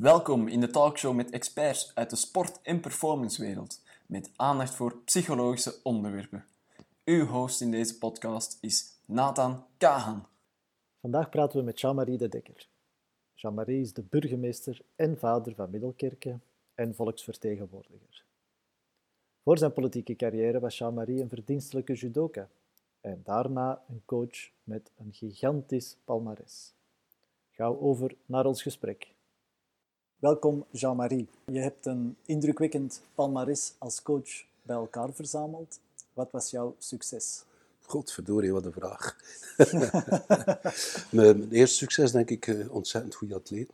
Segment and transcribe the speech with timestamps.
[0.00, 5.74] Welkom in de talkshow met experts uit de sport- en performancewereld, met aandacht voor psychologische
[5.82, 6.44] onderwerpen.
[7.04, 10.26] Uw host in deze podcast is Nathan Kahan.
[11.00, 12.68] Vandaag praten we met Jean-Marie de Dekker.
[13.34, 16.38] Jean-Marie is de burgemeester en vader van Middelkerke
[16.74, 18.24] en volksvertegenwoordiger.
[19.42, 22.48] Voor zijn politieke carrière was Jean-Marie een verdienstelijke judoka
[23.00, 26.72] en daarna een coach met een gigantisch palmares.
[27.50, 29.16] Gauw over naar ons gesprek.
[30.18, 31.28] Welkom Jean-Marie.
[31.46, 35.80] Je hebt een indrukwekkend palmares als coach bij elkaar verzameld.
[36.12, 37.42] Wat was jouw succes?
[37.80, 39.16] Godverdorie, wat een vraag.
[41.10, 43.70] Mijn eerste succes denk ik eh, ontzettend goede atleet.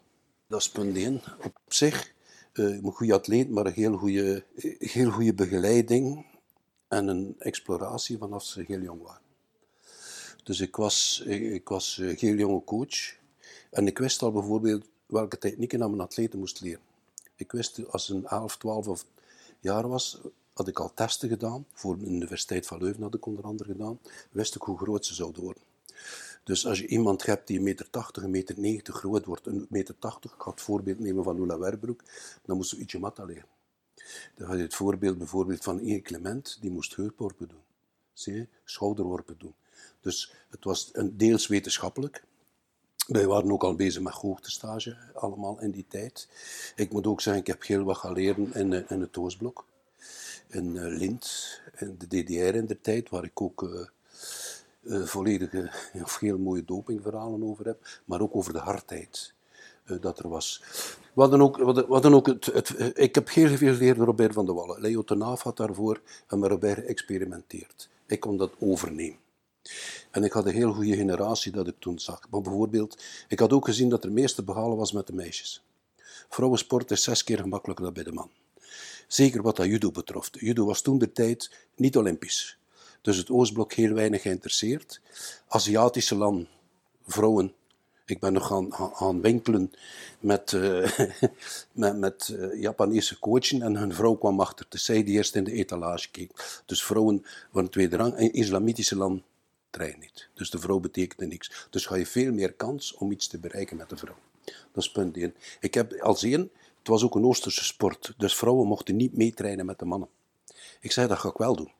[0.46, 1.22] Dat is punt één.
[1.44, 2.12] Op zich
[2.52, 4.44] uh, een goede atleet, maar een heel goede,
[4.78, 6.26] heel goede begeleiding
[6.88, 9.22] en een exploratie vanaf ze heel jong waren.
[10.42, 13.16] Dus ik was, ik was heel jonge coach
[13.70, 16.82] en ik wist al bijvoorbeeld welke techniek ik aan mijn atleten moest leren.
[17.36, 19.06] Ik wist als een 11, 12 of
[19.60, 20.20] jaar was,
[20.52, 21.66] had ik al testen gedaan.
[21.72, 23.98] Voor de Universiteit van Leuven had ik onder andere gedaan.
[24.30, 25.62] Wist ik hoe groot ze zouden worden.
[26.44, 27.64] Dus als je iemand hebt die 1,80
[28.28, 32.02] meter, 1,90 meter groot wordt, 1,80 meter, ik ga het voorbeeld nemen van Ola Werbroek,
[32.44, 33.46] dan moest je ietsje matta leren.
[34.34, 37.62] Dan had je het voorbeeld bijvoorbeeld van Ian Clement, die moest heupworpen doen.
[38.12, 38.46] Zie je?
[38.64, 39.54] Schouderworpen doen.
[40.00, 42.24] Dus het was een deels wetenschappelijk,
[43.06, 46.28] wij waren ook al bezig met hoogtestage, allemaal in die tijd.
[46.76, 49.64] Ik moet ook zeggen, ik heb heel wat geleerd in, in het Oostblok.
[50.48, 53.62] In uh, Lint, in de DDR in de tijd, waar ik ook
[54.82, 55.70] uh, volledige,
[56.04, 58.00] of heel mooie dopingverhalen over heb.
[58.04, 59.34] Maar ook over de hardheid
[60.00, 60.62] dat er was.
[61.12, 64.52] We hadden ook, we hadden ook het, ik heb heel veel geleerd Robert van de
[64.52, 64.80] Wallen.
[64.80, 67.88] Leo Tenaaf had daarvoor en met Robert geëxperimenteerd.
[68.06, 69.18] Ik kon dat overnemen.
[70.10, 72.20] En ik had een heel goede generatie dat ik toen zag.
[72.30, 75.62] Maar bijvoorbeeld, ik had ook gezien dat er meeste behalen was met de meisjes.
[76.28, 78.30] Vrouwensport is zes keer gemakkelijker dan bij de man.
[79.06, 80.30] Zeker wat dat judo betrof.
[80.32, 82.58] Judo was toen de tijd niet olympisch.
[83.00, 85.00] Dus het Oostblok heel weinig geïnteresseerd.
[85.48, 86.48] Aziatische landen,
[87.06, 87.52] vrouwen.
[88.06, 89.72] Ik ben nog gaan, gaan winkelen
[90.20, 90.98] met, uh,
[91.72, 94.66] met, met uh, Japanese coachen en hun vrouw kwam achter.
[94.68, 96.62] Dus zij die eerst in de etalage keek.
[96.66, 98.18] Dus vrouwen waren tweede rang.
[98.18, 99.24] In islamitische landen
[99.74, 100.28] trein niet.
[100.34, 101.66] Dus de vrouw betekende niks.
[101.70, 104.16] Dus ga je veel meer kans om iets te bereiken met de vrouw.
[104.44, 105.34] Dat is punt 1.
[105.60, 109.66] Ik heb als één, het was ook een Oosterse sport, dus vrouwen mochten niet meetrainen
[109.66, 110.08] met de mannen.
[110.80, 111.72] Ik zei, dat ga ik wel doen.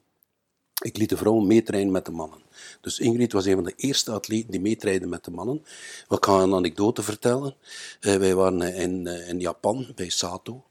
[0.83, 2.43] Ik liet de vrouwen meetrainen met de mannen.
[2.81, 5.65] Dus Ingrid was een van de eerste atleten die meetrainen met de mannen.
[6.09, 7.57] We kan een anekdote vertellen.
[8.01, 10.65] Uh, wij waren in, uh, in Japan, bij Sato,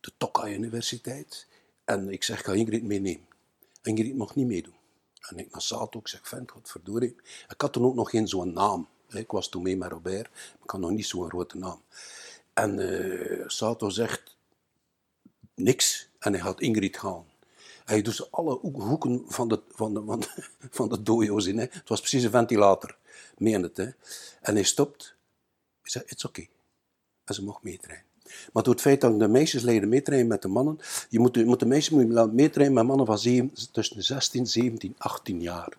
[0.00, 1.46] de Tokai Universiteit.
[1.84, 3.26] En ik zeg, ga Ingrid meenemen.
[3.82, 4.77] Ingrid mocht niet meedoen.
[5.20, 7.16] En ik naar Sato, ik zeg, vent, wat verdorie.
[7.48, 8.88] Ik had toen ook nog geen zo'n naam.
[9.08, 11.82] Ik was toen mee met Robert, maar ik had nog niet zo'n grote naam.
[12.52, 14.36] En uh, Sato zegt
[15.54, 17.24] niks en hij gaat Ingrid gaan.
[17.84, 21.58] Hij doet ze alle hoeken van de, van de, van de, van in.
[21.58, 21.66] Hè.
[21.70, 22.96] Het was precies een ventilator,
[23.36, 23.76] meen het.
[23.76, 23.90] Hè.
[24.40, 25.14] En hij stopt.
[25.80, 26.46] Hij zegt, it's oké.
[27.24, 28.07] En ze mocht meetrainen.
[28.52, 30.78] Maar door het feit dat de meisjes leren meetrainen met de mannen,
[31.08, 35.40] je moet, moet de meisjes moet meetrainen met mannen van 7, tussen 16, 17, 18
[35.40, 35.76] jaar.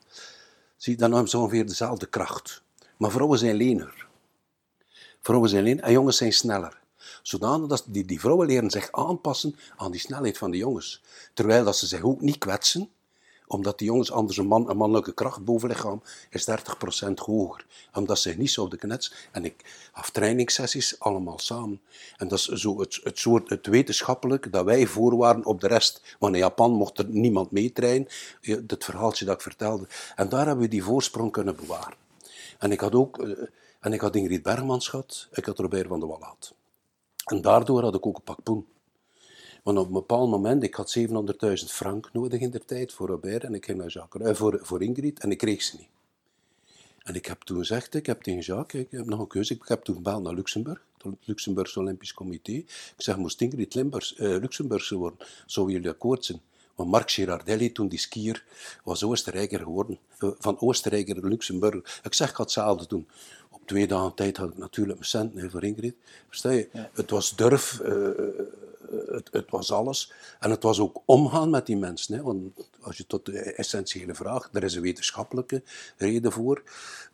[0.77, 2.61] Zie, dan hebben ze ongeveer dezelfde kracht.
[2.97, 4.07] Maar vrouwen zijn lener.
[5.21, 6.79] Vrouwen zijn lener en jongens zijn sneller.
[7.21, 11.01] Zodanig dat die, die vrouwen leren zich aanpassen aan die snelheid van de jongens.
[11.33, 12.89] Terwijl dat ze zich ook niet kwetsen,
[13.49, 17.65] omdat die jongens anders een, man, een mannelijke kracht bovenlichaam is 30% hoger.
[17.93, 19.15] Omdat ze niet zouden knetsen.
[19.31, 21.81] En ik had trainingssessies allemaal samen.
[22.17, 25.67] En dat is zo het, het soort het wetenschappelijk dat wij voor waren op de
[25.67, 26.15] rest.
[26.19, 28.07] Want in Japan mocht er niemand meetrainen.
[28.41, 29.87] Het verhaaltje dat ik vertelde.
[30.15, 31.97] En daar hebben we die voorsprong kunnen bewaren.
[32.59, 33.19] En ik had ook...
[33.19, 33.31] Eh,
[33.79, 36.35] en ik had Ingrid Bergmans gehad, ik had Robert van de Wal.
[37.25, 38.67] En daardoor had ik ook een pak poen.
[39.69, 41.05] Want op een bepaald moment, ik had 700.000
[41.65, 44.83] frank nodig in de tijd voor Robert en ik ging naar Jacques, eh, voor, voor
[44.83, 45.87] Ingrid en ik kreeg ze niet.
[47.03, 49.61] En ik heb toen gezegd, ik heb tegen Jacques, ik heb nog een keuze, ik
[49.65, 52.51] heb toen gebeld naar Luxemburg, het Luxemburgse Olympisch Comité.
[52.51, 56.41] Ik zeg, moest Ingrid Limburgs, eh, Luxemburgse worden, zouden jullie akkoord zijn?
[56.75, 58.43] Want Marc Girardelli, toen die skier,
[58.83, 59.99] was Oostenrijker geworden.
[60.17, 61.99] Eh, van Oostenrijker naar Luxemburg.
[62.03, 63.07] Ik zeg, ik ga hetzelfde doen.
[63.49, 65.95] Op twee dagen tijd had ik natuurlijk mijn centen voor Ingrid.
[66.27, 66.69] Versta je?
[66.73, 66.89] Ja.
[66.93, 68.09] Het was durf, uh,
[69.07, 70.13] het, het, was alles.
[70.39, 72.15] En het was ook omgaan met die mensen.
[72.15, 72.21] Hè?
[72.21, 75.63] Want als je tot de essentiële vraag, er is een wetenschappelijke
[75.97, 76.63] reden voor.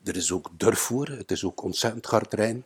[0.04, 1.07] Er is ook durf voor.
[1.07, 2.66] Het is ook ontzettend hard trainen.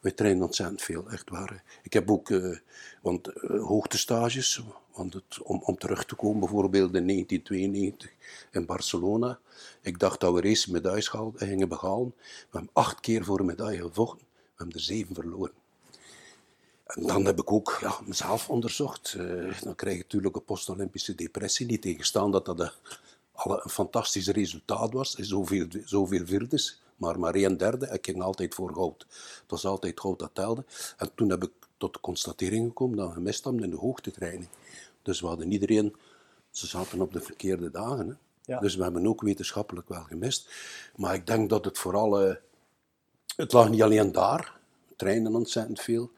[0.00, 1.62] We trainen ontzettend veel, echt waar.
[1.82, 2.56] Ik heb ook uh,
[3.02, 4.62] want, uh, hoogtestages,
[4.94, 8.10] want het, om, om terug te komen bijvoorbeeld in 1992
[8.50, 9.38] in Barcelona.
[9.80, 12.14] Ik dacht dat we race medailles gingen behalen.
[12.16, 14.26] We hebben acht keer voor een medaille gevochten.
[14.32, 15.61] We hebben er zeven verloren.
[16.94, 19.14] En dan heb ik ook ja, mezelf onderzocht.
[19.18, 21.66] Uh, dan krijg je natuurlijk een post-Olympische depressie.
[21.66, 22.70] Niet tegenstaan dat dat een,
[23.32, 25.14] alle een fantastisch resultaat was.
[25.14, 27.88] Zoveel, zoveel virdes, maar maar een derde.
[27.92, 29.06] Ik ging altijd voor goud.
[29.40, 30.64] Het was altijd goud dat telde.
[30.96, 34.48] En toen heb ik tot de constatering gekomen dat we gemist hadden in de hoogtetraining.
[35.02, 35.96] Dus we hadden iedereen...
[36.50, 38.08] Ze zaten op de verkeerde dagen.
[38.08, 38.14] Hè.
[38.52, 38.60] Ja.
[38.60, 40.50] Dus we hebben ook wetenschappelijk wel gemist.
[40.96, 42.26] Maar ik denk dat het vooral...
[42.26, 42.34] Uh,
[43.36, 44.60] het lag niet alleen daar.
[44.96, 46.10] Trainen ontzettend veel.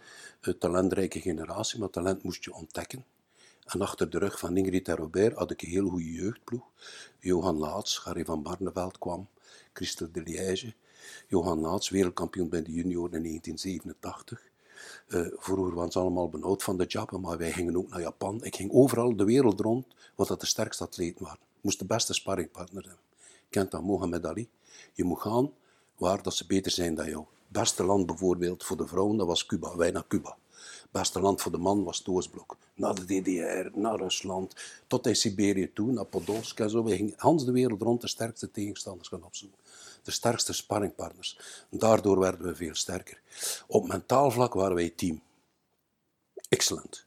[0.44, 3.04] Een talentrijke generatie, maar talent moest je ontdekken.
[3.66, 6.62] En achter de rug van Ingrid en Robert had ik een heel goede jeugdploeg.
[7.18, 9.28] Johan Laats, Harry van Barneveld kwam,
[9.72, 10.74] Christel de Liège.
[11.28, 14.42] Johan Laats, wereldkampioen bij de junioren in 1987.
[15.08, 18.44] Uh, vroeger waren ze allemaal benauwd van de Japan, maar wij gingen ook naar Japan.
[18.44, 21.44] Ik ging overal de wereld rond, wat dat de sterkste atleten waren.
[21.60, 23.02] Moest de beste sparringpartner hebben.
[23.50, 24.48] Kent dat Mohamed Ali?
[24.92, 25.52] Je moet gaan
[25.96, 27.24] waar dat ze beter zijn dan jou.
[27.60, 29.76] Beste land bijvoorbeeld voor de vrouwen, dat was Cuba.
[29.76, 30.36] Wij naar Cuba.
[30.90, 32.56] Beste land voor de man was het Oostblok.
[32.74, 34.54] Naar de DDR, naar Rusland,
[34.86, 36.84] tot in Siberië toe, naar Podolsk en zo.
[36.84, 39.58] We gingen Hans de wereld rond de sterkste tegenstanders gaan opzoeken.
[40.02, 41.38] De sterkste sparringpartners.
[41.70, 43.20] daardoor werden we veel sterker.
[43.66, 45.22] Op mentaal vlak waren wij team.
[46.48, 47.06] Excellent.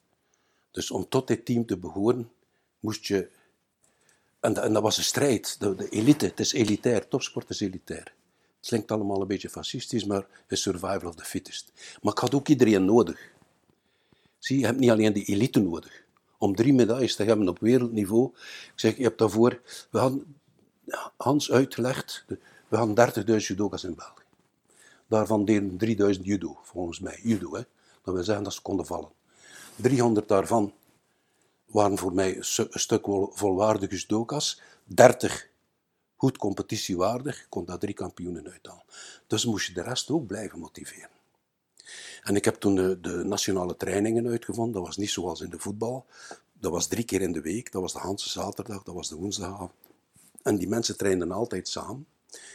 [0.71, 2.31] Dus om tot dit team te behoren,
[2.79, 3.29] moest je...
[4.39, 5.59] En, en dat was een strijd.
[5.59, 7.07] De, de elite, het is elitair.
[7.07, 8.15] Topsport is elitair.
[8.57, 11.71] Het klinkt allemaal een beetje fascistisch, maar is survival of the fittest.
[12.01, 13.31] Maar ik had ook iedereen nodig.
[14.39, 16.03] Zie, je hebt niet alleen die elite nodig.
[16.37, 18.29] Om drie medailles te hebben op wereldniveau.
[18.35, 19.61] Ik zeg, je hebt daarvoor...
[19.91, 20.35] We hadden
[21.17, 22.25] Hans uitgelegd,
[22.67, 24.23] we hadden 30.000 judokas in België.
[25.07, 27.19] Daarvan deden 3000 judo, volgens mij.
[27.23, 27.61] Judo, hè.
[28.03, 29.09] Dat wil zeggen dat ze konden vallen.
[29.75, 30.73] 300 daarvan
[31.65, 34.61] waren voor mij een stuk volwaardige judokas.
[34.83, 35.49] 30
[36.17, 38.83] goed competitiewaardig, kon daar drie kampioenen uithalen.
[39.27, 41.09] Dus moest je de rest ook blijven motiveren.
[42.23, 44.73] En ik heb toen de, de, nationale trainingen uitgevonden.
[44.73, 46.05] Dat was niet zoals in de voetbal.
[46.53, 47.71] Dat was drie keer in de week.
[47.71, 49.71] Dat was de Hanse zaterdag, dat was de woensdagavond.
[50.41, 52.07] En die mensen trainden altijd samen.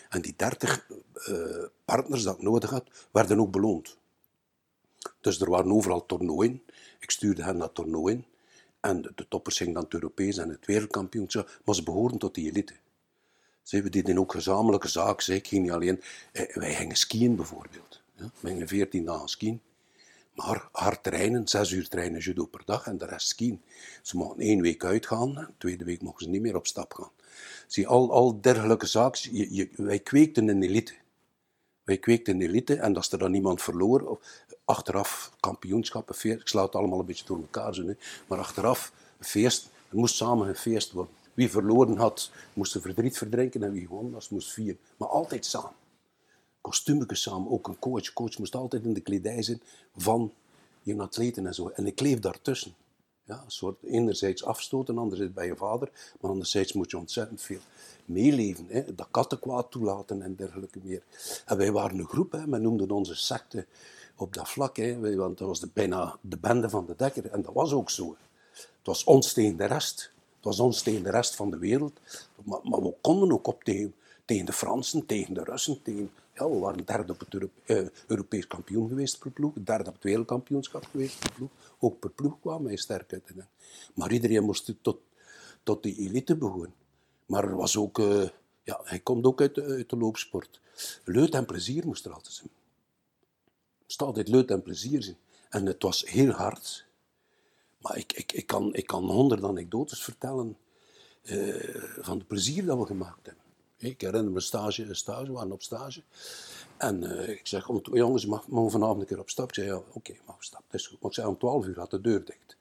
[0.09, 0.87] En die dertig
[1.29, 3.97] uh, partners dat ik nodig had, werden ook beloond.
[5.21, 6.63] Dus er waren overal toernooien.
[7.01, 8.25] Ik stuurde hen naar toernooien.
[8.81, 11.61] En de, de toppers gingen dan het Europees en het wereldkampioenschap.
[11.65, 12.75] Maar ze behoorden tot die elite.
[13.63, 15.35] Ze, we deden ook gezamenlijke zaken.
[15.35, 16.03] Ik ging niet alleen...
[16.33, 18.01] Eh, wij gingen skiën bijvoorbeeld.
[18.15, 18.31] Ja?
[18.41, 19.61] We gingen veertien dagen skiën.
[20.35, 23.63] Maar hard trainen, zes uur trainen judo per dag en de rest skiën.
[24.03, 27.11] Ze mochten één week uitgaan, de tweede week mochten ze niet meer op stap gaan.
[27.67, 30.95] Zie, al, al dergelijke zaken, wij kweekten een elite.
[31.85, 34.19] Wij kweekten een elite en als er dan niemand verloor, of
[34.65, 37.95] achteraf kampioenschappen, ik sla het allemaal een beetje door elkaar, zo,
[38.27, 41.15] maar achteraf feest, er moest samen een feest worden.
[41.35, 44.79] Wie verloren had, moest verdriet verdrinken en wie gewonnen was, moest vieren.
[44.97, 45.73] Maar altijd samen.
[46.61, 48.13] Kostuumjes samen, ook een coach.
[48.13, 49.63] Coach moest altijd in de kledij zijn
[49.97, 50.33] van
[50.83, 51.69] je atleten en zo.
[51.69, 52.75] En ik leef daartussen.
[53.25, 55.91] Ja, een soort enerzijds afstoten, anderzijds bij je vader,
[56.21, 57.61] maar anderzijds moet je ontzettend veel
[58.05, 58.67] meeleven.
[58.69, 58.95] Hè?
[58.95, 61.03] Dat kattenkwaad toelaten en dergelijke meer.
[61.47, 62.47] En wij waren een groep, hè?
[62.47, 63.67] men noemde onze secte
[64.17, 65.17] op dat vlak, hè?
[65.17, 67.31] want dat was de, bijna de bende van de dekker.
[67.31, 68.17] En dat was ook zo.
[68.53, 70.13] Het was ons tegen de rest.
[70.43, 72.01] Het was ons tegen de rest van de wereld.
[72.45, 73.95] Maar, maar we konden ook op tegen,
[74.27, 75.83] de Fransen, tegen de Russen.
[75.83, 77.35] Tegen, ja, we waren derde op het
[77.65, 79.53] uh, Europees kampioen geweest per ploeg.
[79.55, 81.51] Derde op het wereldkampioenschap geweest per ploeg.
[81.79, 83.23] Ook per ploeg kwamen wij sterk uit.
[83.95, 84.99] Maar iedereen moest tot,
[85.63, 86.75] tot die elite behoren.
[87.27, 87.99] Maar er was ook...
[87.99, 88.29] Uh,
[88.63, 90.61] ja, hij komt ook uit de, uit de loopsport.
[91.05, 92.51] Leut en plezier moest er altijd zijn.
[93.79, 95.17] Er staat altijd leut en plezier zijn.
[95.49, 96.87] En het was heel hard.
[97.83, 100.57] Maar ik, ik, kan, ik kan honderd anekdotes vertellen
[101.23, 101.55] uh,
[102.01, 103.45] van het plezier dat we gemaakt hebben.
[103.77, 106.03] Ik herinner me stage, stage, we waren op stage.
[106.77, 109.49] En uh, ik zeg, om, jongens, mag, mag vanavond een keer op stap?
[109.49, 110.63] Ik zei, ja, oké, mag op stap.
[110.71, 112.57] Dus, maar ik zei, om 12 uur gaat de deur dicht.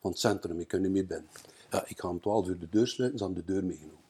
[0.00, 1.28] Van het centrum, ik kan niet meer binnen.
[1.70, 4.00] Ja, ik ga om 12 uur de deur sluiten, ze hebben de deur meegenomen.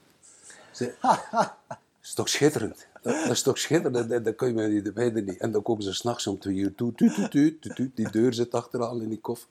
[0.72, 0.94] Zei,
[2.02, 2.86] is toch schitterend?
[3.06, 4.08] Dat, is toch schitterend?
[4.08, 5.38] Dat, dat kun je me niet niet.
[5.38, 6.94] En dan komen ze s'nachts om twee uur toe.
[6.94, 9.48] Tuut, tuut, tuut, die deur zit achteraan in die koffer.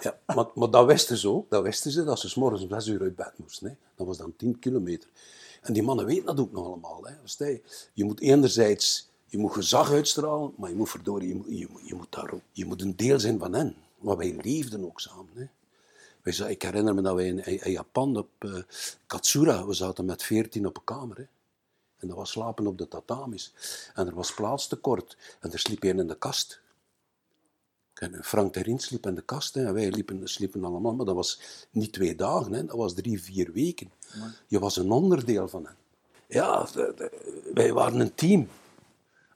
[0.00, 0.18] Ja.
[0.26, 1.50] Maar, maar dat wisten ze ook.
[1.50, 3.68] Dat wisten ze dat ze s morgens om zes uur uit bed moesten.
[3.68, 3.74] Hè.
[3.94, 5.08] Dat was dan tien kilometer.
[5.62, 7.04] En die mannen weten dat ook nog allemaal.
[7.04, 7.60] Hè.
[7.92, 11.94] Je moet enerzijds je moet gezag uitstralen, maar je moet verdorie, je moet, je, je
[11.94, 13.76] moet, daar, je moet een deel zijn van hen.
[13.98, 15.30] Maar wij leefden ook samen.
[15.34, 15.46] Hè
[16.24, 18.62] ik herinner me dat wij in, Japan op uh,
[19.06, 21.28] Katsura, we zaten met veertien op een kamer.
[22.04, 23.52] En dat was slapen op de tatamis.
[23.94, 25.16] En er was plaatstekort.
[25.40, 26.60] En er sliep een in de kast.
[27.94, 29.54] En Frank Terin sliep in de kast.
[29.54, 29.66] Hè.
[29.66, 30.94] En wij liepen, sliepen allemaal.
[30.94, 32.52] Maar dat was niet twee dagen.
[32.52, 32.64] Hè.
[32.64, 33.90] Dat was drie, vier weken.
[34.46, 35.76] Je was een onderdeel van hen.
[36.26, 36.68] Ja,
[37.54, 38.48] wij waren een team.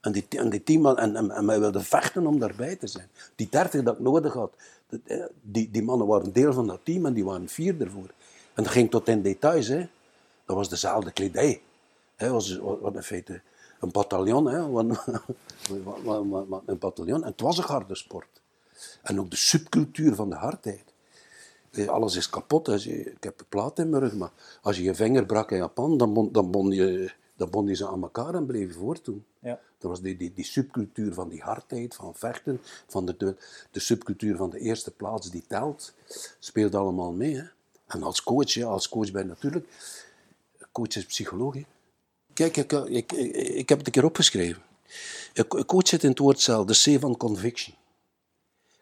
[0.00, 3.08] En die, en die man, en, en, en wij wilden vechten om daarbij te zijn.
[3.34, 4.52] Die dertig dat ik nodig had,
[5.42, 8.10] die, die mannen waren deel van dat team en die waren vier ervoor.
[8.54, 9.68] En dat ging tot in details.
[9.68, 9.88] Hè.
[10.44, 11.62] Dat was dezelfde kledij.
[12.18, 12.50] Hè, was,
[12.94, 13.40] in feite
[13.80, 14.46] een bataljon.
[14.46, 14.58] Hè,
[16.66, 17.22] een bataljon.
[17.22, 18.40] En het was een harde sport.
[19.02, 20.84] En ook de subcultuur van de hardheid.
[21.70, 22.82] Eh, alles is kapot.
[22.82, 24.32] Je, ik heb een plaat in mijn rug, maar
[24.62, 27.74] als je je vinger brak in Japan, dan bond, dan bond, je, dan bond je
[27.74, 29.24] ze aan elkaar en bleef je voortdoen.
[29.38, 29.60] Ja.
[29.78, 33.36] Dat was die, die, die subcultuur van die hardheid, van vechten, van de, de,
[33.70, 35.94] de subcultuur van de eerste plaats die telt,
[36.38, 37.36] speelt allemaal mee.
[37.36, 37.44] Hè.
[37.86, 39.66] En als coach, ja, als coach ben je natuurlijk...
[40.72, 41.56] Coach is psycholoog.
[42.38, 44.62] Kijk, ik, ik, heb het een keer opgeschreven.
[45.32, 47.74] Een coach zit in het woord zelf, de C van conviction.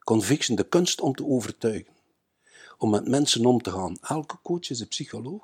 [0.05, 1.93] Conviction, de kunst om te overtuigen.
[2.79, 3.99] Om met mensen om te gaan.
[4.03, 5.43] Elke coach is een psycholoog.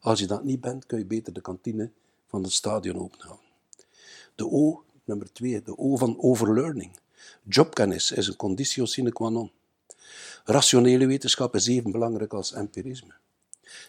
[0.00, 1.90] Als je dat niet bent, kun je beter de kantine
[2.28, 3.46] van het stadion openhouden.
[4.34, 6.90] De O, nummer twee, de O van overlearning.
[7.42, 9.50] Jobkennis is een conditio sine qua non.
[10.44, 13.14] Rationele wetenschap is even belangrijk als empirisme.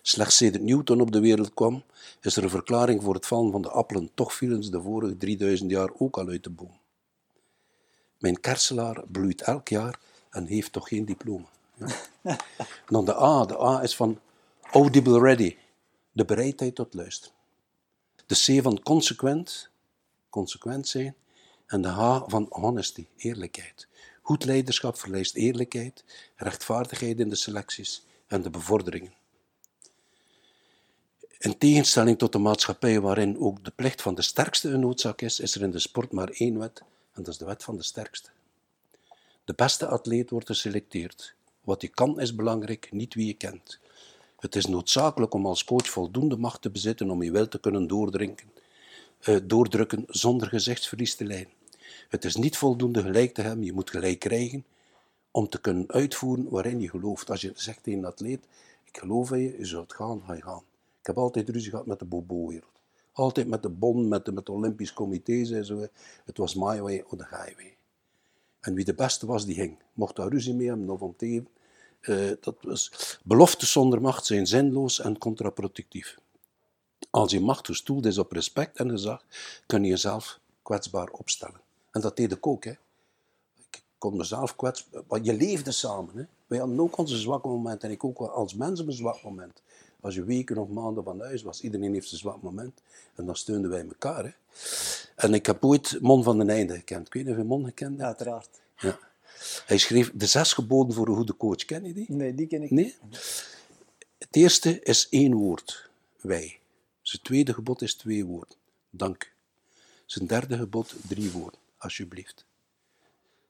[0.01, 1.83] Slechts sinds Newton op de wereld kwam,
[2.21, 4.09] is er een verklaring voor het vallen van de appelen.
[4.13, 6.79] Toch vielen ze de vorige 3000 jaar ook al uit de boom.
[8.17, 11.47] Mijn kerselaar bloeit elk jaar en heeft toch geen diploma.
[11.73, 11.87] Ja.
[12.85, 13.45] dan de A.
[13.45, 14.19] De A is van
[14.71, 15.57] audible ready,
[16.11, 17.35] de bereidheid tot luisteren.
[18.25, 19.69] De C van consequent,
[20.29, 21.15] consequent zijn.
[21.67, 23.87] En de H van honesty, eerlijkheid.
[24.21, 26.03] Goed leiderschap vereist eerlijkheid,
[26.35, 29.13] rechtvaardigheid in de selecties en de bevorderingen.
[31.37, 35.39] In tegenstelling tot de maatschappij waarin ook de plicht van de sterkste een noodzaak is,
[35.39, 37.83] is er in de sport maar één wet, en dat is de wet van de
[37.83, 38.29] sterkste.
[39.45, 41.35] De beste atleet wordt geselecteerd.
[41.61, 43.79] Wat je kan is belangrijk, niet wie je kent.
[44.39, 47.87] Het is noodzakelijk om als coach voldoende macht te bezitten om je wil te kunnen
[47.87, 48.51] doordrinken,
[49.19, 51.53] eh, doordrukken zonder gezichtsverlies te lijden.
[52.09, 54.65] Het is niet voldoende gelijk te hebben, je moet gelijk krijgen
[55.31, 57.29] om te kunnen uitvoeren waarin je gelooft.
[57.29, 58.45] Als je zegt tegen een atleet,
[58.83, 60.63] ik geloof in je, je zult gaan, ga je gaan.
[61.07, 62.79] Ik heb altijd ruzie gehad met de bobo-wereld.
[63.11, 65.45] Altijd met de bon, met, met het Olympisch Comité.
[65.45, 65.87] Zei zo.
[66.25, 67.77] Het was my way of the highway.
[68.59, 69.77] En wie de beste was, die ging.
[69.93, 71.43] Mocht daar ruzie mee hebben of om te
[72.01, 76.17] uh, dat was, beloftes zonder macht zijn zinloos en contraproductief.
[77.09, 79.23] Als je macht gestoeld is op respect en gezag,
[79.65, 81.61] kun je jezelf kwetsbaar opstellen.
[81.91, 82.63] En dat deed ik ook.
[82.63, 82.73] Hè.
[83.71, 85.21] Ik kon mezelf kwetsbaar...
[85.21, 86.17] Je leefde samen.
[86.17, 86.23] Hè.
[86.47, 87.87] Wij hadden ook onze zwakke momenten.
[87.87, 89.61] En ik ook als mens een zwak moment.
[89.99, 92.81] Als je weken of maanden van huis was, iedereen heeft een zwak moment.
[93.15, 94.23] En dan steunden wij elkaar.
[94.23, 94.31] Hè.
[95.15, 97.07] En ik heb ooit Mon van den Einde gekend.
[97.07, 98.03] Ik weet niet of je Mon gekend hebt.
[98.03, 98.49] Uiteraard.
[98.77, 98.99] Ja.
[99.65, 101.65] Hij schreef de zes geboden voor een goede coach.
[101.65, 102.05] Ken je die?
[102.11, 102.95] Nee, die ken ik Nee?
[104.17, 105.89] Het eerste is één woord.
[106.21, 106.59] Wij.
[107.01, 108.57] Zijn tweede gebod is twee woorden.
[108.89, 109.27] Dank u.
[110.05, 111.59] Zijn derde gebod drie woorden.
[111.77, 112.45] Alsjeblieft.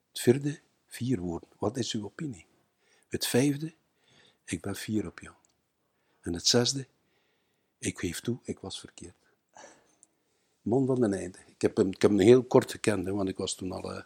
[0.10, 1.50] Het vierde, vier woorden.
[1.58, 2.46] Wat is uw opinie?
[3.08, 3.74] Het vijfde,
[4.46, 5.36] ik ben fier op jou.
[6.28, 6.86] En het zesde,
[7.78, 9.16] ik geef toe, ik was verkeerd.
[10.62, 11.38] Man van den einde.
[11.48, 13.96] Ik heb hem, ik heb hem heel kort gekend, hè, want ik was toen al
[13.96, 14.04] een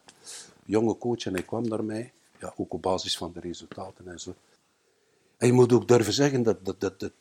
[0.66, 2.14] jonge coach en hij kwam naar mij.
[2.40, 4.36] Ja, ook op basis van de resultaten en zo.
[5.38, 7.12] En je moet ook durven zeggen dat, dat, dat, dat,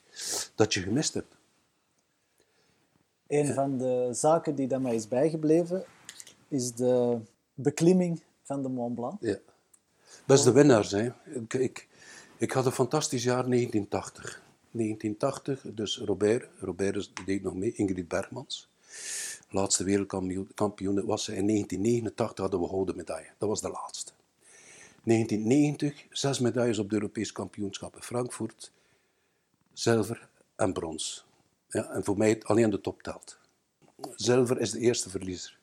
[0.55, 1.35] dat je gemist hebt.
[3.27, 5.85] Een van de zaken die dat mij is bijgebleven,
[6.49, 7.19] is de
[7.55, 9.21] beklimming van de Mont Blanc.
[9.21, 9.39] Ja.
[10.27, 10.91] Dat is de winnaars.
[10.91, 11.11] Hè.
[11.25, 11.89] Ik, ik,
[12.37, 14.49] ik had een fantastisch jaar 1980.
[14.71, 18.69] 1980, dus Robert, Robert deed nog mee, Ingrid Bergmans.
[19.51, 21.37] Laatste wereldkampioen was ze.
[21.37, 23.31] In 1989 hadden we gouden medaille.
[23.39, 24.13] Dat was de laatste.
[25.05, 28.03] 1990, zes medailles op de Europese kampioenschappen.
[28.03, 28.73] Frankfurt,
[29.73, 31.25] zilver en brons.
[31.69, 33.39] Ja, en voor mij alleen de top telt.
[34.15, 35.59] Zilver is de eerste verliezer.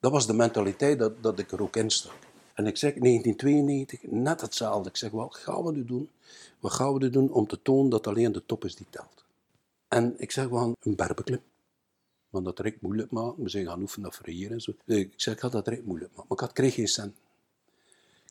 [0.00, 2.27] Dat was de mentaliteit dat, dat ik er ook in stak.
[2.58, 4.88] En ik zeg 1992, net hetzelfde.
[4.88, 6.08] Ik zeg, wat gaan we nu doen?
[6.60, 9.24] Wat gaan we nu doen om te tonen dat alleen de top is die telt?
[9.88, 11.40] En ik zeg, we gaan een bergbeklim.
[12.30, 13.42] Want dat direct moeilijk maken.
[13.42, 14.72] We zijn gaan oefenen dat hier en zo.
[14.84, 16.26] Ik zeg, ik ga dat direct moeilijk maken.
[16.28, 17.16] Maar ik had, kreeg geen cent.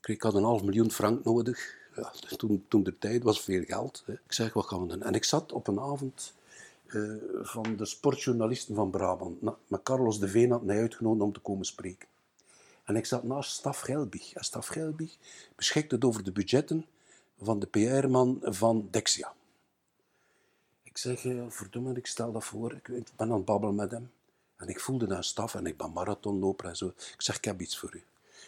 [0.06, 1.76] Ik had een half miljoen frank nodig.
[1.96, 4.04] Ja, toen, toen de tijd was veel geld.
[4.06, 4.14] Hè.
[4.14, 5.04] Ik zeg, wat gaan we doen?
[5.04, 6.34] En ik zat op een avond
[6.88, 9.42] uh, van de sportjournalisten van Brabant.
[9.42, 12.08] met Carlos de Veen had mij uitgenodigd om te komen spreken.
[12.88, 14.34] En ik zat naast Staf Gelbig.
[14.34, 15.18] En Staf Gelbig
[15.56, 16.86] beschikte over de budgetten
[17.42, 19.34] van de PR-man van Dexia.
[20.84, 22.74] Ik zeg, uh, verdomme, ik stel dat voor.
[22.74, 24.12] Ik, ben aan het babbelen met hem.
[24.58, 26.88] En ik voelde naar staf en ik ben marathonloper en zo.
[26.88, 28.04] Ik zeg, ik heb iets voor u.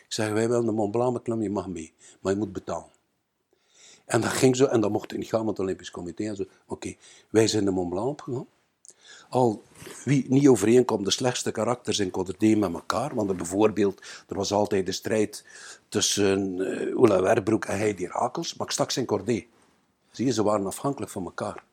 [0.06, 1.94] Ik zeg, wij willen de Mont Blanc beklimmen, je mag mee.
[2.20, 2.92] Maar je moet betalen.
[4.06, 6.46] En dat ging zo, en dat mocht niet gaan met het Olympisch Comité en zo.
[6.66, 6.96] Oké,
[7.30, 8.48] wij zijn de Mont Blanc opgegaan.
[9.30, 9.64] Al
[10.06, 13.16] wie niet overeenkomt, de slechtste karakters in Codderdé met elkaar.
[13.16, 15.46] Want er bijvoorbeeld, er was altijd de strijd
[15.90, 19.46] tussen uh, Ola Werbroek en Heidi Rakels, maar ik stak in Cordé.
[20.12, 21.64] Zie je, ze waren afhankelijk van elkaar.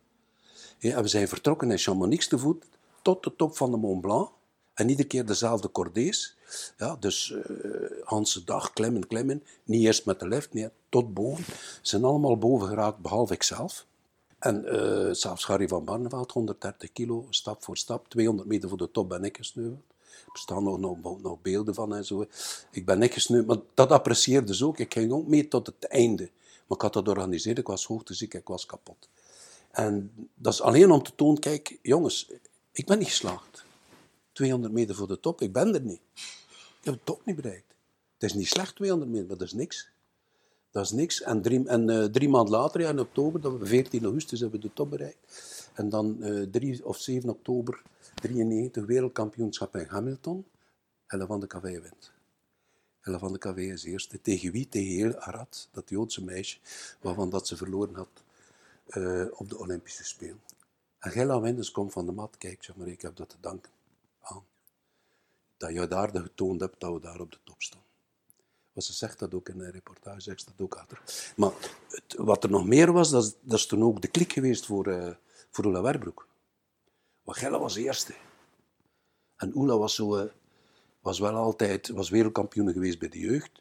[0.79, 2.65] En we zijn vertrokken in Chamonix te voet
[3.03, 4.31] tot de top van de Mont Blanc.
[4.75, 6.37] En iedere keer dezelfde Cordés.
[6.77, 9.43] Ja, dus uh, Hanse dag, klemmen, klemmen.
[9.65, 11.45] Niet eerst met de lift, nee, tot boven.
[11.45, 13.87] Ze zijn allemaal boven geraakt, behalve ikzelf.
[14.47, 18.09] En uh, zelfs Harry van Barneveld, 130 kilo, stap voor stap.
[18.09, 19.83] 200 meter voor de top ben ik gesneuveld.
[20.27, 22.27] Er bestaan nog, nog, nog, beelden van en zo.
[22.71, 24.79] Ik ben niet gesneuveld, maar dat apprecieerde ze ook.
[24.79, 26.31] Ik ging ook mee tot het einde.
[26.67, 29.09] Maar ik had dat georganiseerd, ik was hoogteziek, ik was kapot.
[29.71, 32.31] En dat is alleen om te tonen, kijk, jongens,
[32.73, 33.65] ik ben niet geslaagd.
[34.33, 36.01] 200 meter voor de top, ik ben er niet.
[36.81, 37.75] Ik heb de top niet bereikt.
[38.19, 39.89] Het is niet slecht 200 meter, maar dat is niks.
[40.77, 41.23] Dat is niks.
[41.23, 44.67] En drie, en, drie maanden later, ja, in oktober, dat we 14 augustus, hebben we
[44.67, 45.69] de top bereikt.
[45.75, 47.83] En dan uh, eh, 3 of 7 oktober
[48.15, 50.47] 93 wereldkampioenschap in Hamilton.
[51.07, 52.13] Helle van de Cavee wint.
[53.01, 54.21] Helle van de Cavee is eerste.
[54.21, 54.69] Tegen wie?
[54.69, 56.59] Tegen heel Arad, dat Joodse meisje,
[57.01, 58.23] waarvan dat ze verloren had
[58.89, 60.43] uh, op de Olympische Spelen.
[60.99, 62.39] En Gella Winders komt van de mat.
[62.39, 63.71] Kijk, zeg maar, ik heb dat te danken
[64.21, 64.45] aan.
[65.57, 67.86] Dat je daar getoond hebt dat we daar op de top staan.
[68.77, 71.03] Ze zegt dat ook in een reportage, zegt dat ook achter.
[71.37, 71.53] Maar
[72.17, 74.89] wat er nog meer was, dat is, dat is toen ook de klik geweest voor,
[74.89, 75.15] uh,
[75.51, 76.29] voor Werbroek.
[77.23, 78.15] Want Gella was eerste.
[79.37, 80.31] En Oela was, zo, uh,
[81.01, 83.61] was wel altijd was wereldkampioen geweest bij de jeugd,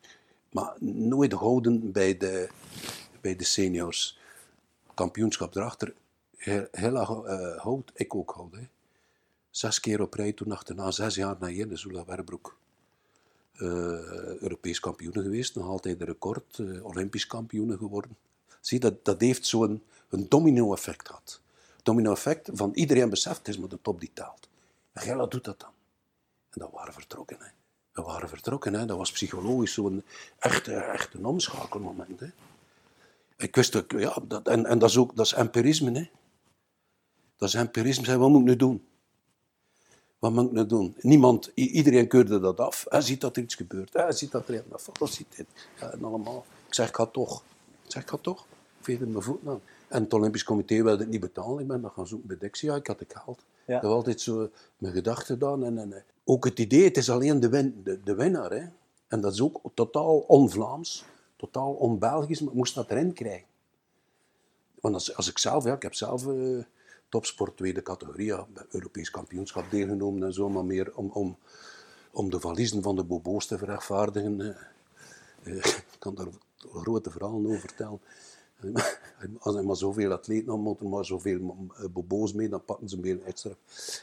[0.52, 2.50] maar nooit gouden bij de,
[3.22, 4.20] bij de seniors.
[4.94, 5.94] Kampioenschap erachter,
[6.72, 8.54] Hella uh, hout, ik ook houd.
[8.54, 8.68] Hè.
[9.50, 12.58] Zes keer op rij toen achterna, zes jaar na je, de Oela Werbroek
[13.58, 18.18] Europees kampioen geweest, nog altijd de record, uh, Olympisch kampioen geworden.
[18.62, 21.42] Zie, dat, dat heeft zo'n een domino-effect gehad.
[21.84, 24.48] Domino-effect van iedereen beseft, het is maar de top die taalt.
[24.94, 25.70] En Gella doet dat dan.
[26.50, 27.38] En dat waren vertrokken.
[27.40, 27.48] Hè.
[27.94, 28.74] Dat waren vertrokken.
[28.74, 28.86] Hè.
[28.86, 30.04] Dat was psychologisch zo'n
[30.40, 32.20] echt, echt een omschakelmoment.
[32.20, 32.28] Hè.
[33.38, 35.92] Ik wist ja, dat, en, en dat is ook dat is empirisme.
[35.92, 36.10] Hè.
[37.38, 38.18] Dat is empirisme.
[38.18, 38.88] Wat moet ik nu doen?
[40.26, 40.96] Wat moet ik nou doen?
[41.02, 42.86] Niemand, iedereen keurde dat af.
[42.90, 43.94] Hij ziet dat er iets gebeurt.
[43.94, 45.46] Hij ziet dat er een foto ziet dit.
[45.80, 46.46] Ja, en allemaal.
[46.68, 47.44] Ik zeg, ik ga toch.
[47.84, 48.46] Ik zeg, ik ga toch.
[48.80, 49.62] Ik veeg mijn voet aan.
[49.88, 51.60] En het Olympisch Comité wilde het niet betalen.
[51.60, 52.76] Ik ben dan gaan zoeken bij Dexia.
[52.76, 53.40] Ik had het gehaald.
[53.66, 53.74] Ja.
[53.74, 55.64] Dat was altijd zo mijn gedachten dan.
[55.64, 58.52] En, en, ook het idee, het is alleen de, win, de, de winnaar.
[58.52, 58.64] Hè.
[59.08, 61.06] En dat is ook totaal on-Vlaams.
[61.36, 62.40] Totaal on-Belgisch.
[62.40, 63.48] Maar ik moest dat erin krijgen.
[64.80, 66.26] Want als, als ik zelf, ja, ik heb zelf...
[66.26, 66.64] Uh,
[67.16, 71.38] topsport tweede categorie, ja, Europees kampioenschap deelgenomen en zo, maar meer om, om,
[72.12, 74.42] om de valiezen van de bobo's te verrechtvaardigen.
[74.42, 74.56] Eh,
[75.44, 76.28] eh, ik kan daar
[76.60, 78.00] grote verhalen over vertellen.
[79.40, 83.24] Als er maar zoveel atleten moeten maar zoveel eh, bobo's mee, dan pakken ze meer
[83.24, 83.52] extra,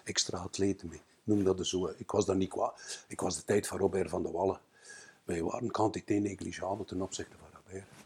[0.04, 1.00] extra atleten mee.
[1.24, 1.92] Noem dat dus zo.
[1.96, 3.04] Ik was daar niet kwaad.
[3.08, 4.60] Ik was de tijd van Robert van der Wallen.
[5.24, 8.01] Wij waren quantité negligible ten opzichte van Robert.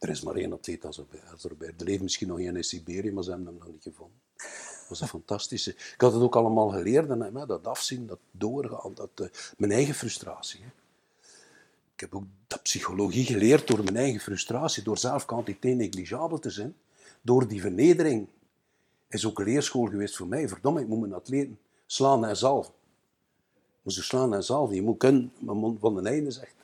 [0.00, 0.98] Er is maar één atleet als
[1.44, 1.74] erbij.
[1.78, 4.20] Er leeft misschien nog één in Siberië, maar ze hebben hem nog niet gevonden.
[4.36, 5.70] Dat was een fantastische...
[5.70, 9.94] Ik had het ook allemaal geleerd, hè, dat afzien, dat doorgaan, dat, uh, mijn eigen
[9.94, 10.60] frustratie.
[10.60, 10.70] Hè.
[11.94, 16.50] Ik heb ook dat psychologie geleerd door mijn eigen frustratie, door zelf quantité negligible te
[16.50, 16.74] zijn,
[17.22, 18.28] door die vernedering.
[19.08, 20.48] Is ook een leerschool geweest voor mij.
[20.48, 22.72] Verdomme, ik moet mijn atleten slaan en zalven.
[23.82, 24.74] Moet ze slaan en zalven.
[24.74, 26.54] Je moet kunnen, mijn mond van de einde zegt.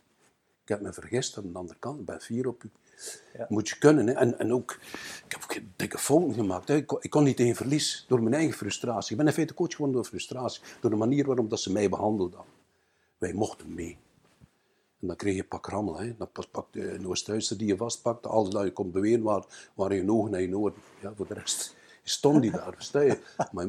[0.62, 2.70] Ik heb me vergist aan de andere kant, ik ben fier op u.
[3.32, 3.46] Ja.
[3.48, 4.06] Moet je kunnen.
[4.06, 4.12] Hè.
[4.12, 4.78] En, en ook,
[5.26, 6.68] ik heb ook dikke fouten gemaakt.
[6.68, 6.74] Hè.
[6.74, 9.10] Ik, kon, ik kon niet tegen verlies door mijn eigen frustratie.
[9.10, 10.62] Ik ben in feite coach geworden door frustratie.
[10.80, 12.40] Door de manier waarop dat ze mij behandelden.
[13.18, 13.98] Wij mochten mee.
[15.00, 15.98] En dan kreeg je pak rammel.
[15.98, 16.16] Hè.
[16.16, 18.28] Dan pakte een Oost-Duitser die je vastpakte.
[18.28, 20.74] Alles dat je kon bewegen waar, waar je ogen naar je oren.
[21.00, 22.74] Ja, voor de rest stond die daar.
[22.78, 23.18] Sta je.
[23.52, 23.66] Maar,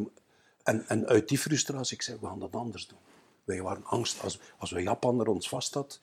[0.63, 2.97] en, en uit die frustratie, ik zei, we gaan dat anders doen.
[3.43, 4.23] Wij waren angst.
[4.23, 5.99] Als, als we Japan er ons vast had,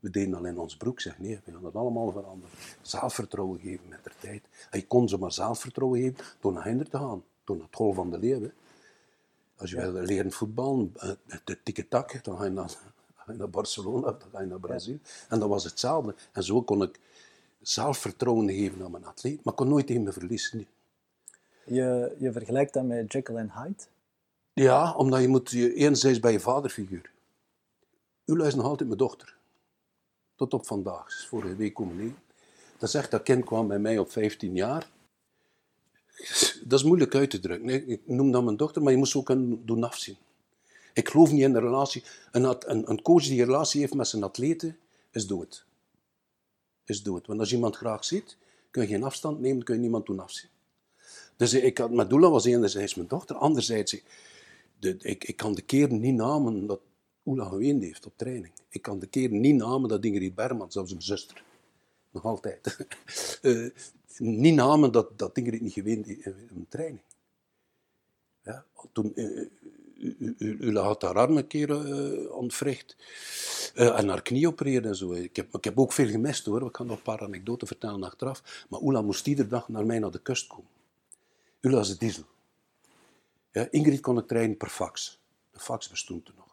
[0.00, 1.00] we deden alleen ons broek.
[1.00, 2.54] Zeg, nee, we gaan dat allemaal veranderen.
[2.82, 4.42] Zelfvertrouwen geven met de tijd.
[4.70, 7.24] Hij kon ze maar zelfvertrouwen geven door naar hinder te gaan.
[7.44, 8.50] Door naar het hol van de leeuw.
[9.56, 9.92] Als je ja.
[9.92, 11.10] wil leren voetballen, eh,
[11.44, 12.68] de tikketak, dan ga je naar,
[13.16, 14.98] ga je naar Barcelona, dan ga je naar Brazil.
[15.28, 16.14] En dat was hetzelfde.
[16.32, 16.98] En zo kon ik
[17.60, 20.66] zelfvertrouwen geven aan mijn atleet, maar ik kon nooit tegen me verliezen.
[21.64, 23.84] Je, je vergelijkt dat met Jekyll en Hyde?
[24.52, 27.10] Ja, omdat je moet je enerzijds bij je vaderfiguur.
[28.24, 29.37] U is nog altijd mijn dochter.
[30.38, 31.12] Tot op vandaag.
[31.12, 32.16] Ze is vorige week komen.
[32.78, 34.90] Dat zegt dat kind kwam bij mij op 15 jaar.
[36.64, 37.88] Dat is moeilijk uit te drukken.
[37.88, 40.16] Ik noem dat mijn dochter, maar je moet ze ook kunnen doen afzien.
[40.92, 42.02] Ik geloof niet in een relatie.
[42.30, 44.78] Een, een, een coach die een relatie heeft met zijn atleten,
[45.10, 45.64] is dood.
[46.84, 47.26] Is dood.
[47.26, 48.36] Want als iemand graag ziet,
[48.70, 50.50] kun je geen afstand nemen, kun je niemand doen afzien.
[51.36, 53.96] Dus ik had, was enerzijds mijn dochter, anderzijds,
[54.78, 56.80] de, ik, ik kan de keren niet namen dat
[57.28, 58.52] Oela geweend heeft op training.
[58.68, 61.42] Ik kan de keren niet namen dat Ingrid Berman, zelfs mijn zuster,
[62.10, 62.76] nog altijd,
[63.42, 63.70] uh,
[64.42, 67.02] niet namen dat, dat Ingrid niet geweend heeft op training.
[68.42, 69.46] Ja, toen, uh,
[70.38, 72.96] u, had haar arm een keer ontwricht
[73.74, 75.12] en haar knie opereren en zo.
[75.12, 78.02] Ik heb, ik heb ook veel gemist hoor, ik kan nog een paar anekdoten vertellen
[78.02, 78.66] achteraf.
[78.68, 80.70] Maar Oela moest iedere dag naar mij naar de kust komen.
[81.60, 82.24] Ulla is de diesel.
[83.52, 85.20] Ja, Ingrid kon ik trainen per fax.
[85.50, 86.47] De fax bestond er nog.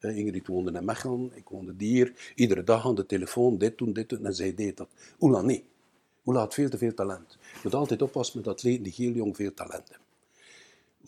[0.00, 2.32] Ingrid woonde in Mechelen, ik woonde hier.
[2.34, 4.26] Iedere dag aan de telefoon, dit doen, dit doen.
[4.26, 4.88] En zij deed dat.
[5.20, 5.64] Oela nee.
[6.24, 7.38] Oela had veel te veel talent.
[7.40, 10.06] Je moet altijd oppassen met atleten die heel jong veel talent hebben.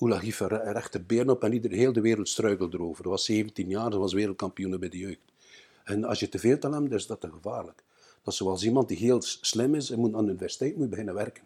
[0.00, 3.02] Oela hief een rechte been op en heel de wereld struikelde erover.
[3.04, 5.20] Ze was 17 jaar, ze was wereldkampioen bij de jeugd.
[5.84, 7.82] En als je te veel talent hebt, is dat te gevaarlijk.
[8.22, 11.14] Dat is zoals iemand die heel slim is en moet aan de universiteit moet beginnen
[11.14, 11.44] werken.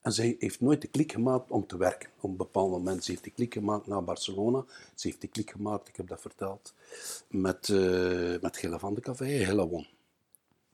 [0.00, 2.10] En zij heeft nooit de klik gemaakt om te werken.
[2.20, 3.04] Op een bepaald moment.
[3.04, 4.64] Ze heeft de klik gemaakt naar Barcelona.
[4.94, 6.74] Ze heeft de klik gemaakt, ik heb dat verteld,
[7.28, 9.24] met, uh, met Gilla van de Café.
[9.24, 9.86] Hilla won.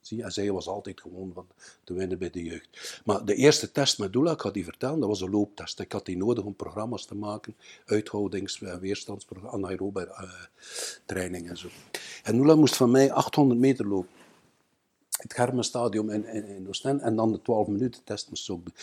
[0.01, 1.47] Zie, en zij was altijd gewoon van
[1.83, 3.01] te winnen bij de jeugd.
[3.05, 5.79] Maar de eerste test met Doula, ik had die vertellen, dat was een looptest.
[5.79, 10.31] Ik had die nodig om programma's te maken, uithoudings- en weerstandsprogramma's, anaerobe uh,
[11.05, 11.67] training en zo.
[12.23, 14.09] En Doula moest van mij 800 meter lopen.
[15.09, 17.03] Het Germenstadium in, in, in Oostende.
[17.03, 18.73] En dan de 12 minuten test moest ook doen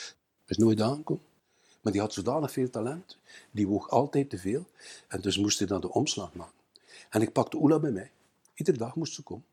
[0.52, 1.24] is nooit aangekomen.
[1.80, 3.18] Maar die had zodanig veel talent,
[3.50, 4.66] die woog altijd te veel.
[5.08, 6.60] En dus moest hij dan de omslag maken.
[7.10, 8.10] En ik pakte Oela bij mij.
[8.54, 9.44] Iedere dag moest ze komen.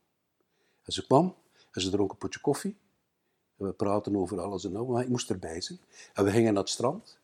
[0.84, 1.36] En ze kwam
[1.72, 2.76] en ze dronk een potje koffie.
[3.58, 5.80] En we praten over alles en nou, maar ik moest erbij zijn.
[6.14, 7.18] En we gingen naar het strand.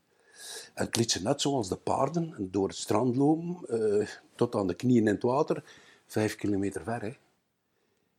[0.73, 4.55] En het liet ze net zoals de paarden en door het strand lopen, uh, tot
[4.55, 5.63] aan de knieën in het water,
[6.07, 7.03] vijf kilometer ver.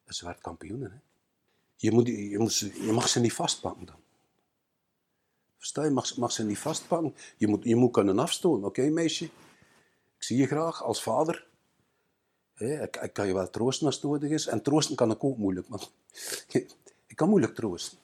[0.05, 0.81] En ze werd kampioen.
[0.81, 0.89] Hè.
[1.77, 4.06] Je, moet, je, moet, je mag ze niet vastpakken dan.
[5.57, 5.91] Versta je?
[5.91, 7.15] Mag, mag ze niet vastpakken.
[7.37, 8.65] Je moet, je moet kunnen afstoten.
[8.65, 9.25] Oké, meisje?
[10.17, 11.47] Ik zie je graag als vader.
[12.55, 14.47] ik, ik, kan je wel troosten als het nodig is.
[14.47, 15.69] En troosten kan ik ook moeilijk.
[15.69, 15.93] Want
[17.07, 17.99] ik kan moeilijk troosten.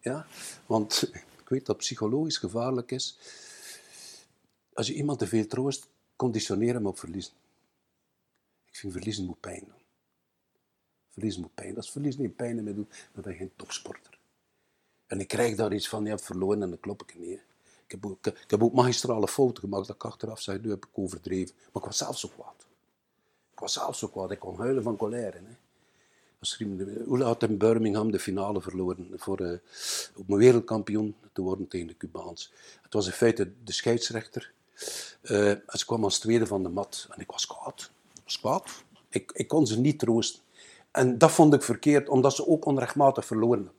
[0.00, 0.26] Ja?
[0.66, 1.02] Want
[1.42, 3.18] ik weet dat psychologisch gevaarlijk is.
[4.72, 7.32] Als je iemand te veel troost, conditioneer hem op verliezen.
[8.70, 9.82] Ik vind verliezen moet pijn doen.
[11.08, 11.76] Verliezen moet pijn.
[11.76, 14.15] Als verliezen niet pijn meer doet, dan ben je geen topsporter.
[15.06, 17.40] En ik krijg daar iets van, je hebt verloren en dan klop ik niet.
[17.84, 20.98] Ik heb, ook, ik heb magistrale fouten gemaakt dat ik achteraf zei, nu heb ik
[20.98, 21.54] overdreven.
[21.72, 22.66] Maar ik was zelf zo kwaad.
[23.52, 25.36] Ik was zelf zo kwaad, ik kon huilen van colère.
[25.36, 25.56] Hè.
[27.06, 29.58] Oela had in Birmingham de finale verloren voor, uh,
[30.26, 32.52] om wereldkampioen te worden tegen de Cubaans.
[32.82, 34.52] Het was in feite de scheidsrechter.
[35.22, 37.08] Uh, en ze kwam als tweede van de mat.
[37.10, 37.90] En ik was kwaad.
[38.14, 38.84] Ik was kwaad.
[39.08, 40.42] Ik, ik kon ze niet troosten.
[40.90, 43.70] En dat vond ik verkeerd, omdat ze ook onrechtmatig verloren.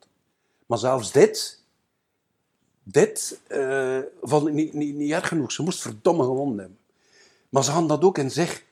[0.68, 1.62] Maar zelfs dit,
[2.84, 5.52] dit uh, vond ik niet, niet, niet erg genoeg.
[5.52, 6.78] Ze moest verdomme gewonnen hebben.
[7.50, 8.66] Maar ze hadden dat ook in zich.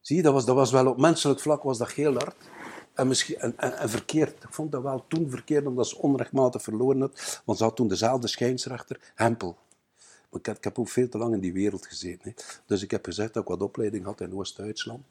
[0.00, 2.36] Zie je, dat was, dat was wel op menselijk vlak was dat heel hard.
[2.94, 4.42] En, misschien, en, verkeerd.
[4.42, 7.42] Ik vond dat wel toen verkeerd, omdat ze onrechtmatig verloren had.
[7.44, 9.56] Want ze had toen dezelfde schijnsrechter, Hempel.
[10.30, 12.34] Maar ik ik heb, ook veel te lang in die wereld gezeten.
[12.34, 12.42] Hè.
[12.66, 15.04] Dus ik heb gezegd dat ik wat opleiding had in Oost-Duitsland.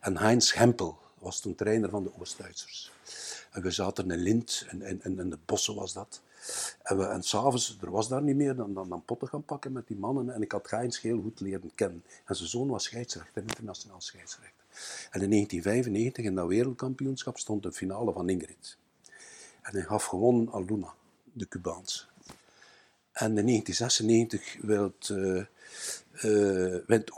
[0.00, 2.92] En Heinz Hempel was toen trainer van de Oost-Duitsers.
[3.50, 6.20] En we zaten in Lint, en in, in, de bossen was dat.
[6.82, 9.86] En, en s'avonds, er was daar niet meer dan, dan, dan potten gaan pakken met
[9.86, 10.30] die mannen.
[10.30, 12.04] En ik had Gains heel goed leren kennen.
[12.24, 14.64] En zijn zoon was scheidsrechter, internationaal scheidsrechter.
[15.10, 18.76] En in 1995, in dat wereldkampioenschap, stond de finale van Ingrid.
[19.62, 20.94] En hij gaf gewonnen aan Luna,
[21.32, 22.08] de Cubaans.
[23.12, 25.44] En in 1996 werd, uh,
[26.86, 27.10] wint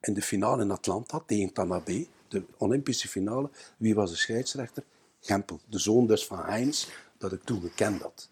[0.00, 3.50] in de finale in Atlanta tegen Tanabe, de Olympische finale.
[3.76, 4.84] Wie was de scheidsrechter?
[5.20, 8.28] Gempel, de zoon dus van Heinz, dat ik toen gekend had.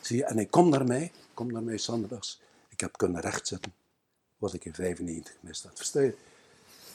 [0.00, 2.40] Zie je, en ik kom daarmee, kom daarmee zondags.
[2.68, 3.72] Ik heb kunnen rechtzetten
[4.38, 5.72] wat ik in 95 mis had.
[5.74, 6.14] Versta je?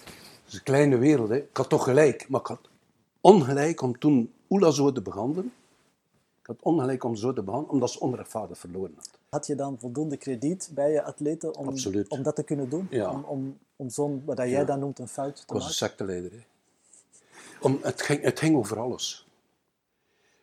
[0.01, 1.37] Het is een kleine wereld, hè.
[1.37, 2.69] Ik had toch gelijk, maar ik had
[3.21, 5.53] ongelijk om toen Oela zo te behandelen.
[6.39, 9.19] Ik had ongelijk om zo te behandelen, omdat ze onrechtvaardig verloren had.
[9.31, 11.75] Had je dan voldoende krediet bij je atleten om,
[12.07, 12.87] om dat te kunnen doen?
[12.89, 13.11] Ja.
[13.11, 15.55] Om, om, om zo'n, wat jij dan noemt, een fout te maken?
[15.55, 16.31] Ik was een secteleider.
[16.31, 16.39] Hè.
[17.61, 19.27] Om, het, ging, het ging over alles.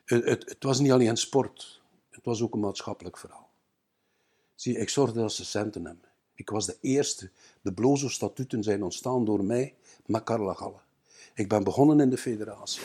[0.05, 3.49] Het, het, het, was niet alleen sport, het was ook een maatschappelijk verhaal.
[4.55, 6.05] Zie, ik zorgde dat ze centen hebben.
[6.35, 7.29] Ik was de eerste.
[7.61, 9.75] De Blozo-statuten zijn ontstaan door mij
[10.05, 10.79] met Carla Galle.
[11.33, 12.81] Ik ben begonnen in de federatie.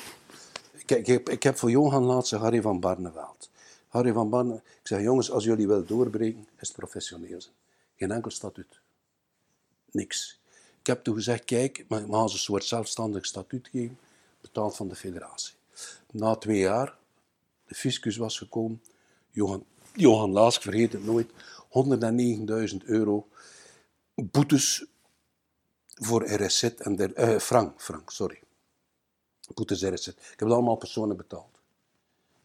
[0.73, 3.53] Ik, ik, heb, ik heb voor Johan laatste Harry van Barneveld.
[3.95, 7.55] Harry van Barne, ik zeg, jongens, als jullie willen doorbreken, is het professioneel zijn.
[7.97, 8.81] Geen enkel statuut.
[9.91, 10.41] Niks.
[10.81, 13.99] Ik heb toen gezegd, kijk, maar gaan ze een soort zelfstandig statuut geven,
[14.41, 15.55] betaald van de federatie.
[16.11, 16.97] Na twee jaar
[17.67, 18.83] de fiscus was gekomen.
[19.31, 21.31] Johan, Johan Laas, ik vergeet het nooit,
[22.71, 23.29] 109.000 euro
[24.15, 24.87] boetes
[25.95, 28.43] voor RSZ en eh, frank, frank, sorry.
[29.55, 30.07] Boetes RSZ.
[30.07, 31.54] Ik heb het allemaal personen betaald.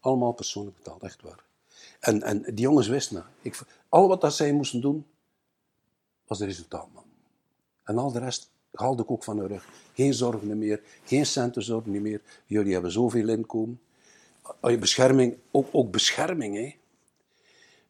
[0.00, 1.44] Allemaal personen betaald, echt waar.
[2.00, 3.24] En, en die jongens wisten.
[3.42, 5.06] Ik, al wat dat zij moesten doen,
[6.26, 7.04] was resultaat, man.
[7.84, 9.68] En al de rest haalde ik ook van hun rug.
[9.94, 12.22] Geen zorgen meer, geen centenzorgen meer.
[12.46, 13.80] Jullie hebben zoveel inkomen.
[14.60, 16.78] Bescherming, ook, ook bescherming, hè.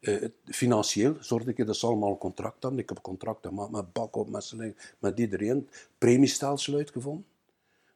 [0.01, 2.79] Uh, financieel zorgde ik dat ze allemaal een contract hadden.
[2.79, 4.53] Ik heb een contract gemaakt met Bakop, met,
[4.99, 5.69] met iedereen.
[5.97, 7.25] Premiestelsel uitgevonden.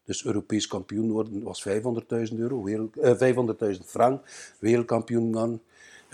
[0.05, 4.25] Dus Europees kampioen worden was 500.000 euro, uh, 500.000 frank.
[4.59, 5.61] Wereldkampioen dan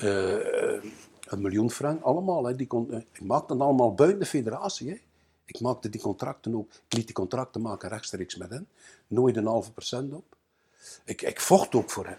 [0.04, 0.84] uh,
[1.26, 2.02] een miljoen frank.
[2.02, 2.46] Allemaal.
[2.46, 2.56] Hè.
[2.56, 4.90] Die kon, ik maakte dat allemaal buiten de federatie.
[4.90, 4.98] Hè.
[5.46, 6.72] Ik maakte die contracten ook.
[6.88, 8.68] Ik liet die contracten maken rechtstreeks met hen.
[9.08, 10.36] Nooit een halve procent op.
[11.06, 12.18] Ik, ik vocht ook voor hen.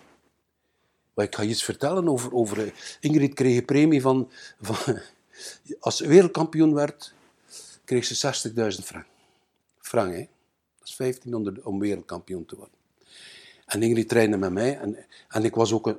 [1.15, 2.67] Maar ik ga je iets vertellen over, over...
[2.67, 4.31] Eh, Ingrid kreeg een premie van,
[4.61, 4.99] van...
[5.81, 7.15] Als ze wereldkampioen werd,
[7.85, 9.07] kreeg ze 60.000 frank.
[9.79, 10.27] Frank, hè.
[10.83, 12.75] Dat is 1500 om wereldkampioen te worden.
[13.67, 14.79] En Ingrid trainde met mij.
[14.79, 15.99] En, en ik was ook een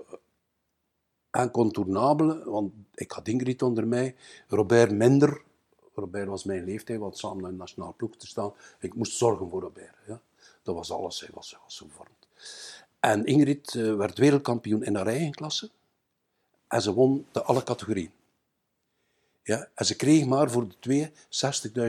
[1.31, 4.15] incontournabele, want ik had Ingrid onder mij.
[4.47, 5.41] Robert minder.
[5.95, 8.53] Robert was mijn leeftijd, want samen naar de nationale ploeg te staan.
[8.79, 9.95] Ik moest zorgen voor Robert.
[10.07, 10.21] Ja.
[10.63, 12.27] Dat was alles, hij was, was zo vormd.
[12.99, 15.69] En Ingrid uh, werd wereldkampioen in haar eigen klasse.
[16.67, 18.11] En ze won de alle categorieën.
[19.43, 21.11] Ja, en ze kreeg maar voor de twee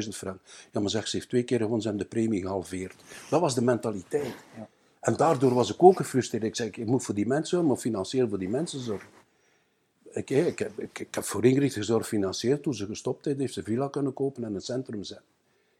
[0.03, 0.40] 60.000 frank.
[0.73, 2.95] Ja, maar zeg, ze heeft twee keer gewonnen, ze hebben de premie gehalveerd.
[3.31, 4.35] Dat was de mentaliteit.
[4.57, 4.69] Ja.
[5.01, 6.45] En daardoor was ik ook gefrustreerd.
[6.45, 9.09] Ik zei, ik moet voor die mensen, maar financieel voor die mensen zorgen.
[10.12, 12.61] Ik, ik, heb, ik, ik heb voor Ingrid gezorgd financieel.
[12.61, 15.27] Toen ze gestopt heeft, heeft ze villa kunnen kopen en het centrum zetten.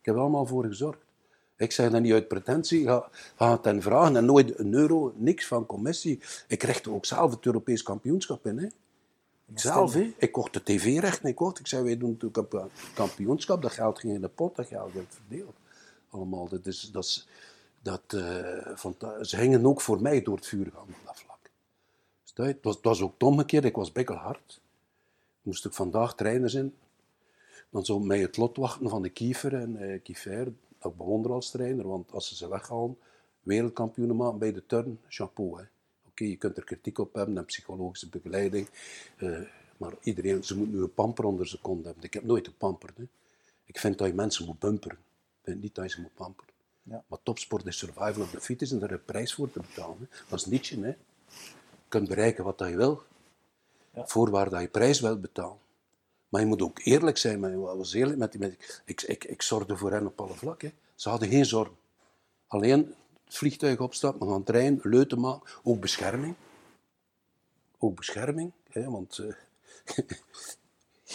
[0.01, 0.99] Ik heb er allemaal voor gezorgd.
[1.57, 4.17] Ik zeg dat niet uit pretentie, ga, ga het hen vragen.
[4.17, 6.21] En nooit een euro, niks van commissie.
[6.49, 8.59] Ik richtte ook zelf het Europees kampioenschap in.
[8.59, 8.67] Hè.
[9.47, 10.15] Ik zelf, hè.
[10.19, 11.29] ik kocht de tv-rechten.
[11.29, 12.49] Ik, kocht, ik zei, wij doen het
[12.95, 13.63] kampioenschap.
[13.63, 15.57] Dat geld ging in de pot, dat geld werd verdeeld.
[16.11, 16.49] Allemaal.
[16.49, 17.29] Dat is, dat is,
[17.83, 21.51] dat, uh, ze hingen ook voor mij door het vuur gaan op dat vlak.
[22.23, 23.65] Dus het, was, het was ook omgekeerd.
[23.65, 24.61] Ik was bekkelhard.
[25.43, 26.75] Moest ik vandaag trainer zijn.
[27.71, 31.33] Dan zou mij het lot wachten van de kiefer en uh, kiefer dat ik bewonder
[31.33, 32.99] als trainer, want als ze ze weghalen,
[33.43, 35.67] wereldkampioenen maken bij de turn, chapeau.
[36.15, 38.69] Je kunt er kritiek op hebben en psychologische begeleiding,
[39.19, 39.39] uh,
[39.77, 42.05] maar iedereen, ze moet nu een pamper onder zijn kont hebben.
[42.05, 42.97] Ik heb nooit gepamperd.
[42.97, 43.05] Hè.
[43.65, 44.99] Ik vind dat je mensen moet bumperen.
[44.99, 46.53] Ik vind niet dat je ze moet pamperen.
[46.83, 47.05] Ja.
[47.07, 49.97] Maar topsport is survival of the fittest en daar een prijs voor te betalen.
[50.01, 50.07] Hè.
[50.29, 50.81] Dat is nietje.
[50.81, 50.89] Hè.
[50.89, 50.97] Je
[51.89, 53.03] kunt bereiken wat je wil,
[53.95, 54.07] ja.
[54.07, 55.59] voorwaar dat je prijs wilt betalen.
[56.29, 57.41] Maar je moet ook eerlijk zijn.
[57.41, 58.59] Maar was eerlijk met die mensen.
[58.85, 60.73] Ik, ik, ik zorgde voor hen op alle vlakken.
[60.95, 61.77] Ze hadden geen zorgen.
[62.47, 62.95] Alleen
[63.25, 65.51] het vliegtuig opstappen, gaan trein, leuten maken.
[65.63, 66.35] Ook bescherming.
[67.79, 68.53] Ook bescherming.
[68.71, 69.35] Hè, want uh,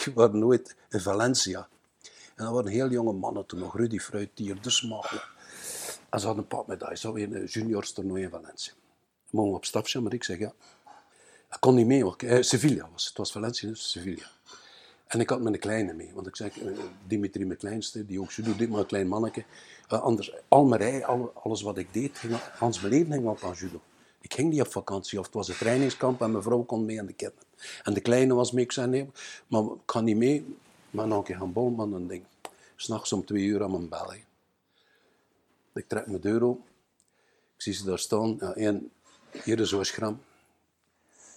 [0.04, 1.68] je was nooit in Valencia.
[2.36, 3.76] En dat waren heel jonge mannen toen nog.
[3.76, 5.22] Rudy Fruitier, de Smagle.
[6.10, 6.98] En ze hadden een padmedaille.
[6.98, 8.74] Ze hadden een juniorstoernooi in Valencia.
[9.30, 10.54] Mogen we op stap maar ik zeg ja.
[11.52, 12.16] Ik kon niet mee.
[12.18, 13.18] Eh, Sevilla was het.
[13.18, 14.28] was Valencia, dus Sevilla.
[15.10, 18.32] En ik had mijn kleine mee, want ik zeg, uh, Dimitri, mijn kleinste, die ook
[18.32, 19.44] judo dit maar een klein manneke.
[19.92, 23.82] Uh, anders, al, alles wat ik deed, ging, Hans Beleven ging op aan judo.
[24.22, 27.00] Ik ging niet op vakantie, of het was een trainingskamp en mijn vrouw kon mee
[27.00, 27.44] aan de kinderen.
[27.84, 29.10] En de kleine was mee, ik zei nee,
[29.48, 30.58] maar ik ga niet mee.
[30.90, 32.24] Maar nog een keer gaan bolman en ding.
[32.76, 34.14] S'nachts om twee uur aan mijn bel.
[35.74, 36.60] Ik trek mijn deur op.
[37.56, 38.42] Ik zie ze daar staan.
[38.42, 38.92] Één,
[39.44, 40.20] hier is zo'n.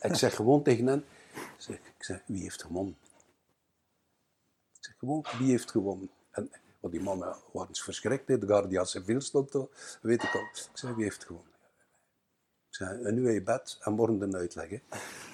[0.02, 1.04] Ik zeg gewoon tegen hen,
[1.68, 2.96] ik zeg wie heeft gewonnen?
[4.98, 6.10] Gewoon, wie heeft gewonnen?
[6.30, 9.68] En, want die mannen waren verschrikt, de Guardia Civil stond er,
[10.02, 10.40] weet ik al.
[10.40, 11.50] Ik zei, wie heeft gewonnen?
[12.68, 14.82] Ik zei, en nu in je bed en morgen de uitleggen.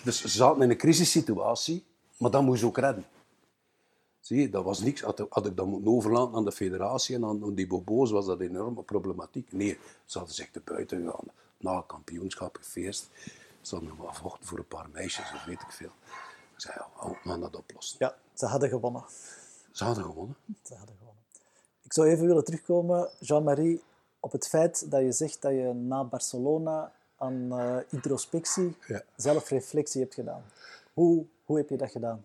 [0.05, 1.85] Dus ze zaten in een crisissituatie,
[2.19, 3.07] maar dat moest ook redden.
[4.21, 5.01] Zie je, dat was niks.
[5.01, 8.49] Had, ik dat moeten overlaten aan de federatie en aan die bobo's, was dat een
[8.49, 9.53] enorme problematiek.
[9.53, 11.25] Nee, ze hadden zich te buiten gegaan.
[11.59, 13.09] Na kampioenschap, gefeest.
[13.61, 15.93] Ze hadden nog voor een paar meisjes, of weet ik veel.
[16.55, 17.97] Ik zei, we gaan dat oplossen.
[18.01, 19.05] Ja, ze hadden gewonnen.
[19.79, 20.37] Ze hadden gewonnen.
[20.63, 21.23] Ze hadden gewonnen.
[21.83, 23.83] Ik zou even willen terugkomen, Jean-Marie,
[24.21, 29.03] op het feit dat je zegt dat je na Barcelona aan uh, introspectie, ja.
[29.17, 30.45] zelfreflectie hebt gedaan.
[30.93, 32.25] Hoe, hoe heb je dat gedaan?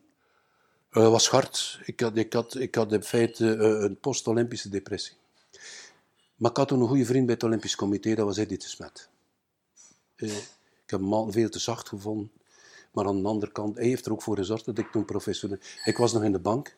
[0.90, 1.80] Het uh, was hard.
[1.86, 5.16] Ik had, ik, had, ik had in feite uh, een post-Olympische depressie.
[6.36, 9.10] Maar ik had toen een goede vriend bij het Olympisch Comité, dat was Edith Smet.
[10.16, 12.32] Uh, ik heb hem veel te zacht gevonden.
[12.92, 15.58] Maar aan de andere kant, hij heeft er ook voor gezorgd dat ik toen professioneel...
[15.86, 16.76] Ik was nog in de bank.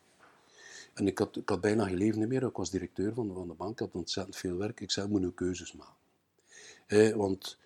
[0.96, 2.44] En ik had, bijna geen leven meer.
[2.44, 4.80] Ik was directeur van de, van de bank, ik had ontzettend veel werk.
[4.80, 7.18] Ik zei, ik moet nu keuzes maken.
[7.18, 7.58] want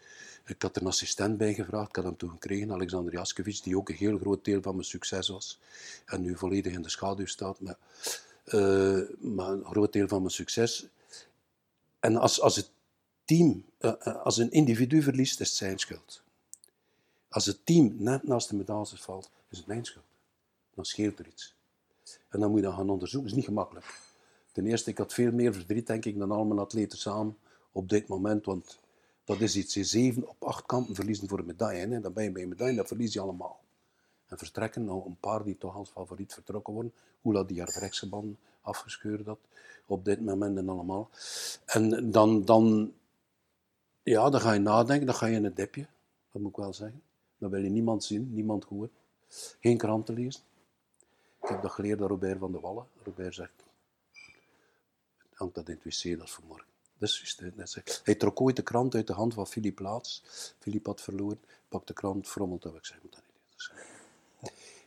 [0.45, 3.77] Ik had er een assistent bij gevraagd, ik had hem toen gekregen, Alexander Jaskevich, die
[3.77, 5.59] ook een heel groot deel van mijn succes was.
[6.05, 7.59] En nu volledig in de schaduw staat.
[7.59, 7.77] Maar,
[8.43, 10.85] eh, maar een groot deel van mijn succes.
[11.99, 12.69] En als, als het
[13.25, 16.21] team, eh, eh, als een individu verliest, is het zijn schuld.
[17.29, 20.05] Als het team net naast de medaille valt, is het mijn schuld.
[20.73, 21.57] Dan scheelt er iets.
[22.29, 23.29] En dan moet je dat gaan onderzoeken.
[23.29, 23.99] Dat is niet gemakkelijk.
[24.51, 27.37] Ten eerste, ik had veel meer verdriet, denk ik, dan al mijn atleten samen
[27.71, 28.45] op dit moment.
[28.45, 28.79] Want
[29.23, 29.73] dat is iets.
[29.73, 31.87] Zeven op acht kanten verliezen voor een medaille.
[31.87, 32.01] Hè.
[32.01, 33.59] Dan ben je bij een medaille, dat verlies je allemaal.
[34.27, 36.93] En vertrekken, nou, een paar die toch als favoriet vertrokken worden.
[37.21, 39.39] Hoe die haar rechtsgeband afgescheurd had.
[39.85, 41.09] Op dit moment en allemaal.
[41.65, 42.93] En dan, dan,
[44.03, 45.87] ja, dan ga je nadenken, dan ga je in een dipje.
[46.31, 47.01] Dat moet ik wel zeggen.
[47.37, 48.91] Dan wil je niemand zien, niemand horen.
[49.59, 50.41] Geen kranten lezen.
[51.41, 52.85] Ik heb dat geleerd aan Robert van de Wallen.
[53.03, 53.63] Robert zegt,
[55.33, 56.67] hangt dat in het wc, dat is vanmorgen.
[56.97, 58.01] Dat is juist.
[58.03, 60.23] Hij trok ooit de krant uit de hand van Philip Laats.
[60.59, 62.75] Philip had verloren, pakt de krant, frommelt dat.
[62.75, 63.39] Ik zeg, moet dat niet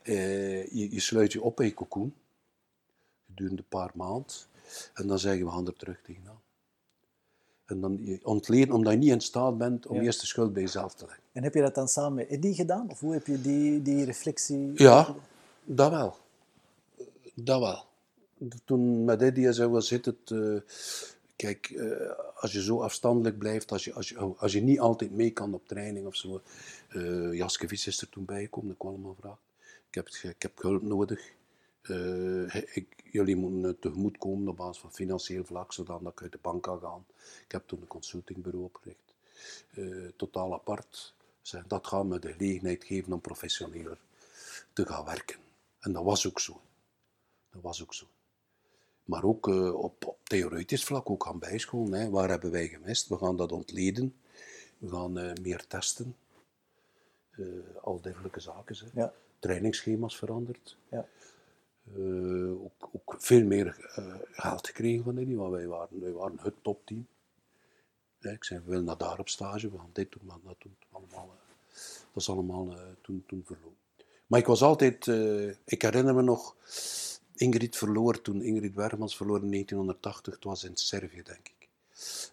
[0.03, 2.15] uh, je, je, sluit je op in je cocoon,
[3.27, 4.27] gedurende een paar maanden,
[4.95, 6.41] en dan zeggen we gaan er terug tegenaan.
[7.65, 10.03] En dan je ontleden omdat je niet in staat bent om ja.
[10.03, 11.23] eerst de schuld bij jezelf te leggen.
[11.33, 12.91] En heb je dat dan samen met Eddie gedaan?
[12.91, 14.73] Of hoe heb je die, die reflectie...
[14.75, 15.15] Ja,
[15.65, 16.17] dat wel.
[17.35, 17.85] Dat wel.
[18.65, 20.31] Toen met Eddie zei, was zit het...
[20.31, 20.61] Uh,
[21.37, 25.11] kijk, uh, als je zo afstandelijk blijft, als je, als, je, als je niet altijd
[25.11, 26.43] mee kan op training of zo.
[26.91, 29.39] Uh, Jaske is er toen bijgekomen, dat ik allemaal vraag.
[29.89, 31.33] Ik heb, ik heb hulp nodig.
[32.75, 36.63] Ik, jullie moeten tegemoet komen op basis van financieel vlak, zodat ik uit de bank
[36.63, 37.05] kan gaan.
[37.45, 39.15] Ik heb toen een consultingbureau opgericht.
[40.17, 41.15] Totaal apart.
[41.67, 43.99] Dat gaat me de gelegenheid geven om professioneler
[44.73, 45.37] te gaan werken.
[45.81, 46.61] En dat was ook zo.
[47.53, 48.07] Dat was ook zo.
[49.05, 52.01] Maar ook uh, op, op, theoretisch vlak, ook gaan bijscholen.
[52.01, 52.11] Hè.
[52.11, 53.09] Waar hebben wij gemist?
[53.09, 54.15] We gaan dat ontleden.
[54.79, 55.13] We gaan
[55.43, 56.17] meer testen.
[57.81, 58.77] al dergelijke zaken.
[58.79, 59.01] Hè.
[59.01, 59.13] Ja.
[59.39, 60.77] Trainingsschema's veranderd.
[60.89, 61.07] Ja.
[62.49, 63.77] Ook, ook, veel meer
[64.33, 67.07] geld gekregen van die, want wij waren, wij waren het topteam.
[68.19, 70.57] Ja, ik zei, we willen naar daar op stage, we gaan dit doen, maar dat,
[70.59, 71.35] doen, allemaal,
[72.13, 73.77] dat is allemaal toen, toen verloren.
[74.27, 75.07] Maar ik was altijd,
[75.65, 76.57] ik herinner me nog,
[77.43, 81.69] Ingrid verloor toen, Ingrid Wermans verloor in 1980, het was in Servië denk ik.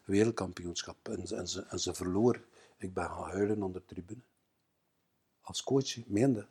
[0.05, 1.09] Wereldkampioenschap.
[1.09, 2.41] En, ze, en ze verloor,
[2.77, 4.19] ik ben gaan huilen onder de tribune.
[5.41, 6.47] Als coach, meende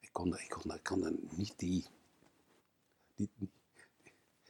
[0.00, 1.84] ik, kon dat, ik kon niet die...
[3.16, 3.30] Niet,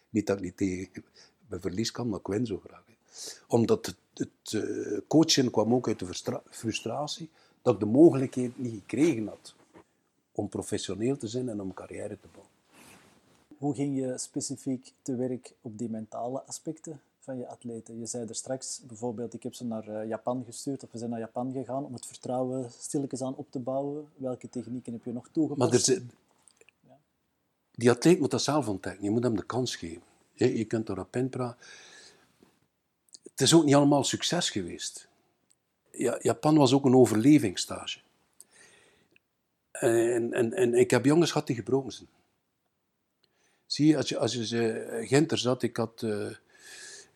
[0.09, 1.05] niet dat ik niet tegen
[1.47, 2.85] mijn verlies kan, maar ik win zo graag.
[3.47, 7.31] Omdat het, het uh, coachen kwam ook uit de frustratie
[7.63, 9.55] dat ik de mogelijkheid niet gekregen had
[10.33, 12.56] om professioneel te zijn en om carrière te bouwen.
[13.59, 17.99] Hoe ging je specifiek te werk op die mentale aspecten van je atleten?
[17.99, 21.11] Je zei er straks bijvoorbeeld, ik heb ze naar eh, Japan gestuurd, of we zijn
[21.11, 24.09] naar Japan gegaan om het vertrouwen stilletjes aan op te bouwen.
[24.17, 25.89] Welke technieken heb je nog toegepast?
[25.89, 26.03] Maar er
[26.81, 26.99] ja.
[27.71, 29.05] Die atleet moet dat zelf ontdekken.
[29.05, 30.03] Je moet hem de kans geven.
[30.33, 31.67] Je, je kunt erop inpraten.
[33.23, 35.09] Het is ook niet allemaal succes geweest.
[35.91, 37.99] Ja, Japan was ook een overlevingsstage.
[39.71, 42.09] En, en, en ik heb jongens gehad die gebroken zijn.
[43.67, 46.03] Zie je, als je, als je Ginter zat, ik had...
[46.03, 46.31] Uh,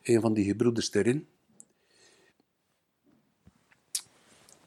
[0.03, 1.27] een van die gebroeders erin.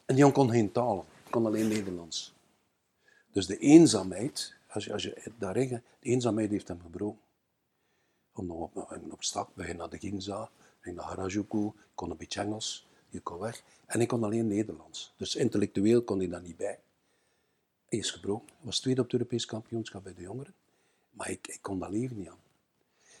[0.05, 2.33] En die kon geen taal, kon alleen Nederlands.
[3.31, 7.21] Dus de eenzaamheid, als je, als je daarin gaat, de eenzaamheid heeft hem gebroken.
[8.33, 8.75] Om op,
[9.09, 10.49] op stap, we gingen naar de Ginza,
[10.81, 13.63] we naar Harajuku, kon een beetje Engels, je kon weg.
[13.85, 15.13] En ik kon alleen Nederlands.
[15.17, 16.79] Dus intellectueel kon hij daar niet bij.
[17.85, 18.55] Hij is gebroken.
[18.61, 20.53] Was tweede op het Europees kampioenschap bij de jongeren.
[21.15, 22.43] Maar ik, kon dat leven niet aan.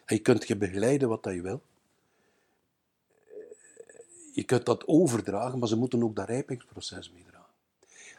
[0.05, 1.61] Je kunt je begeleiden wat dat je wil
[4.35, 7.53] je kunt dat overdragen, maar ze moeten ook dat rijpingsproces meedragen.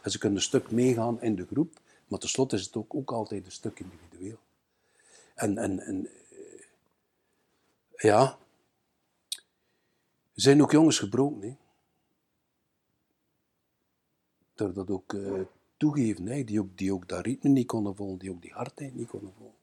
[0.01, 3.11] En ze kunnen een stuk meegaan in de groep, maar tenslotte is het ook, ook
[3.11, 4.37] altijd een stuk individueel.
[5.35, 6.63] En, en, en eh,
[7.97, 8.37] ja,
[10.33, 11.55] er zijn ook jongens gebroken, hè.
[14.55, 15.41] Door dat ook uh,
[15.77, 16.43] toegeven, hè.
[16.43, 19.33] Die, ook, die ook dat ritme niet konden volgen, die ook die hardheid niet konden
[19.37, 19.56] volgen.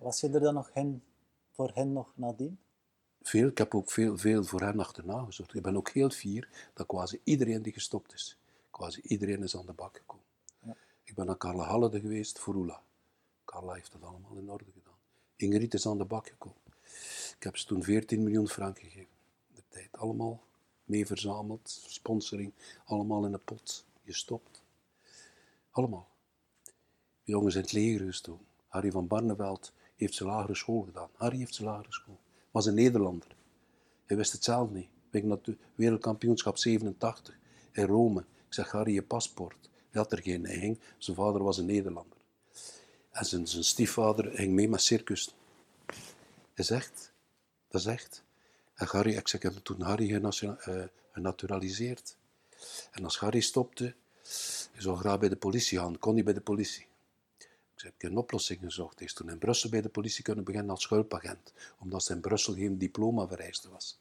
[0.00, 1.02] Was je er dan nog hen,
[1.50, 2.58] voor hen nog nadien?
[3.22, 5.54] veel, ik heb ook veel, veel voor hen achterna gezocht.
[5.54, 8.36] Ik ben ook heel fier dat quasi iedereen die gestopt is,
[8.70, 10.24] quasi iedereen is aan de bak gekomen.
[10.62, 10.76] Ja.
[11.04, 12.82] Ik ben naar Carla Hallede geweest voor Oela.
[13.44, 14.98] Carla heeft dat allemaal in orde gedaan.
[15.36, 16.58] Ingrid is aan de bak gekomen.
[17.36, 19.14] Ik heb ze toen 14 miljoen frank gegeven.
[19.54, 20.42] De tijd allemaal
[20.84, 22.52] mee verzameld, sponsoring,
[22.84, 23.84] allemaal in een pot.
[24.04, 24.62] Gestopt.
[25.70, 26.08] Allemaal.
[27.24, 28.46] De jongens in het leger gestoken.
[28.66, 31.08] Harry van Barneveld heeft zijn lagere school gedaan.
[31.14, 32.18] Harry heeft zijn lagere school
[32.50, 33.28] was een Nederlander.
[34.06, 34.88] Hij wist het zelf niet.
[35.10, 37.34] Ik naar het wereldkampioenschap 87
[37.72, 38.20] in Rome.
[38.20, 39.56] Ik zeg, Harry, je paspoort.
[39.90, 40.78] Hij had er geen, hij ging.
[40.98, 42.18] Zijn vader was een Nederlander.
[43.10, 45.34] En zijn, stiefvader ging mee met circus.
[46.54, 47.12] Hij zegt,
[47.68, 48.22] dat echt.
[48.74, 50.82] En Harry, ik zeg, ik heb toen Harry eh,
[51.12, 52.16] genaturaliseerd.
[52.90, 53.94] En als Harry stopte,
[54.72, 56.86] hij zou graag bij de politie gaan, kon niet bij de politie.
[57.84, 58.98] Ik heb een oplossing gezocht.
[58.98, 62.20] Hij is toen in Brussel bij de politie kunnen beginnen als schulpagent, omdat ze in
[62.20, 63.98] Brussel geen diploma vereiste was.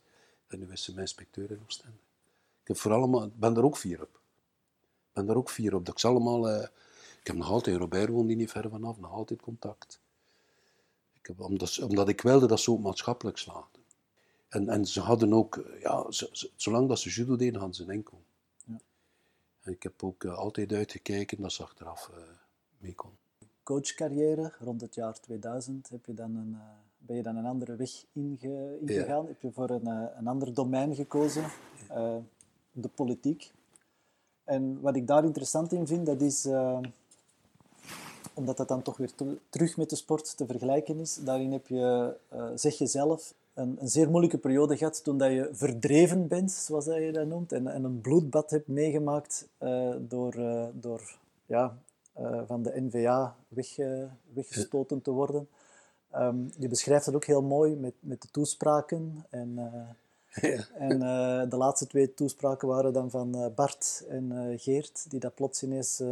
[0.48, 1.98] En nu is ze mijn inspecteur in Oostende.
[2.62, 4.20] Ik heb voor allemaal, ik ben daar ook fier op.
[5.08, 5.86] Ik ben daar ook fier op.
[5.86, 6.68] Dat ik allemaal, eh,
[7.20, 10.00] ik heb nog altijd, Robert woont hier niet ver vanaf, nog altijd contact.
[11.14, 13.82] Ik heb, omdat, omdat ik wilde dat ze ook maatschappelijk slaagden.
[14.50, 17.76] En, en ze hadden ook, eh, ja, ze- ze- zolang dat ze judo deden, hadden
[17.76, 18.26] ze een inkomen.
[18.66, 18.80] Ja.
[19.62, 22.18] En ik heb ook eh, altijd uitgekeken dat ze achteraf eh
[22.78, 23.12] mee kon.
[23.70, 26.68] Coachcarrière, rond het jaar 2000, heb je dan een, eh,
[26.98, 29.26] ben je dan een andere weg inge- ingegaan.
[29.28, 31.44] Heb je voor een, eh, een ander domein gekozen,
[31.90, 32.16] eh,
[32.72, 33.52] de politiek.
[34.44, 36.48] En wat ik daar interessant in vind, dat is,
[38.34, 41.68] omdat dat dan toch weer ter- terug met de sport te vergelijken is, daarin heb
[41.68, 42.16] je,
[42.56, 46.86] zeg je zelf, een, een zeer moeilijke periode gehad toen dat je verdreven bent, zoals
[46.86, 49.48] dat je dat noemt, en, en een bloedbad hebt meegemaakt
[50.08, 50.36] door,
[50.74, 51.16] door
[51.46, 51.78] ja,
[52.20, 53.76] eh, van de NVA weg,
[54.34, 55.48] weggestoten te worden.
[56.12, 59.26] Ehm, je beschrijft dat ook heel mooi met, met de toespraken.
[59.30, 60.60] En, eh,
[60.90, 65.64] en eh, de laatste twee toespraken waren dan van Bart en Geert, die dat plots
[65.64, 66.04] ineens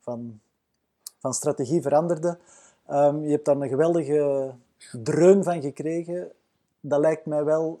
[0.00, 0.40] van,
[1.18, 2.38] van strategie veranderden.
[2.86, 4.50] Ehm, je hebt daar een geweldige
[5.02, 6.30] dreun van gekregen.
[6.80, 7.80] Dat lijkt mij wel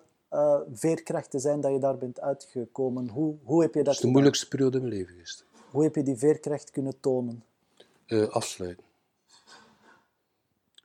[0.72, 3.08] veerkracht te zijn dat je daar bent uitgekomen.
[3.08, 4.12] Hoe, hoe heb je dat Dat is de gedaan?
[4.12, 5.44] moeilijkste periode in mijn leven geweest.
[5.74, 7.44] Hoe heb je die veerkracht kunnen tonen?
[8.06, 8.84] Eh, afsluiten.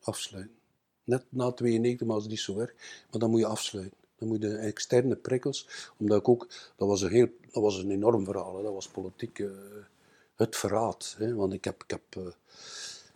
[0.01, 0.55] Afsluiten.
[1.03, 2.73] Net na 92, maar is niet zo erg.
[3.11, 3.97] Maar dan moet je afsluiten.
[4.15, 7.77] Dan moet je de externe prikkels, omdat ik ook, dat was een, heel, dat was
[7.77, 8.63] een enorm verhaal.
[8.63, 9.49] Dat was politiek eh,
[10.35, 11.15] het verraad.
[11.17, 11.35] Hè.
[11.35, 12.35] Want ik heb, ik heb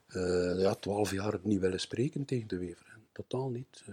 [0.08, 2.86] eh, ja, twaalf jaar niet willen spreken tegen de Wever.
[2.86, 3.00] Hè.
[3.12, 3.84] Totaal niet.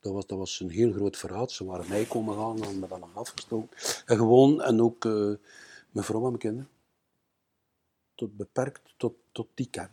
[0.00, 1.52] Dat, was, dat was een heel groot verraad.
[1.52, 3.76] Ze waren mij komen gaan en me dan afgestoken.
[4.06, 5.32] En gewoon, en ook eh,
[5.90, 6.72] mijn vrouw en mijn kinderen
[8.14, 9.90] tot, beperkt tot, tot die kern.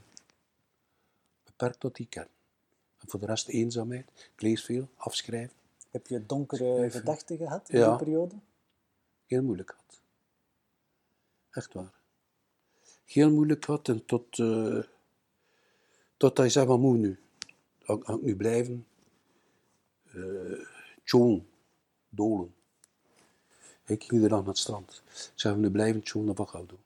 [1.44, 2.28] Beperkt tot die kern.
[2.98, 4.30] En voor de rest eenzaamheid.
[4.34, 5.56] Ik lees veel, afschrijven.
[5.90, 7.00] Heb je donkere Schrijven.
[7.00, 7.90] gedachten gehad in Ja.
[7.90, 8.36] die periode?
[9.26, 10.02] Heel moeilijk gehad.
[11.52, 11.94] Echt waar.
[13.06, 14.84] Heel moeilijk gehad en tot, eh
[16.18, 17.20] tot hij zei, wat moet nu?
[17.80, 18.86] Ga, ik- nu blijven?
[20.14, 20.68] eh
[21.04, 21.48] tjoen,
[22.10, 22.54] dolen.
[23.86, 25.02] Ik ging iedere dag naar het strand.
[25.36, 26.80] Zei, we nu blijven tjoen, of wat gaan we doen?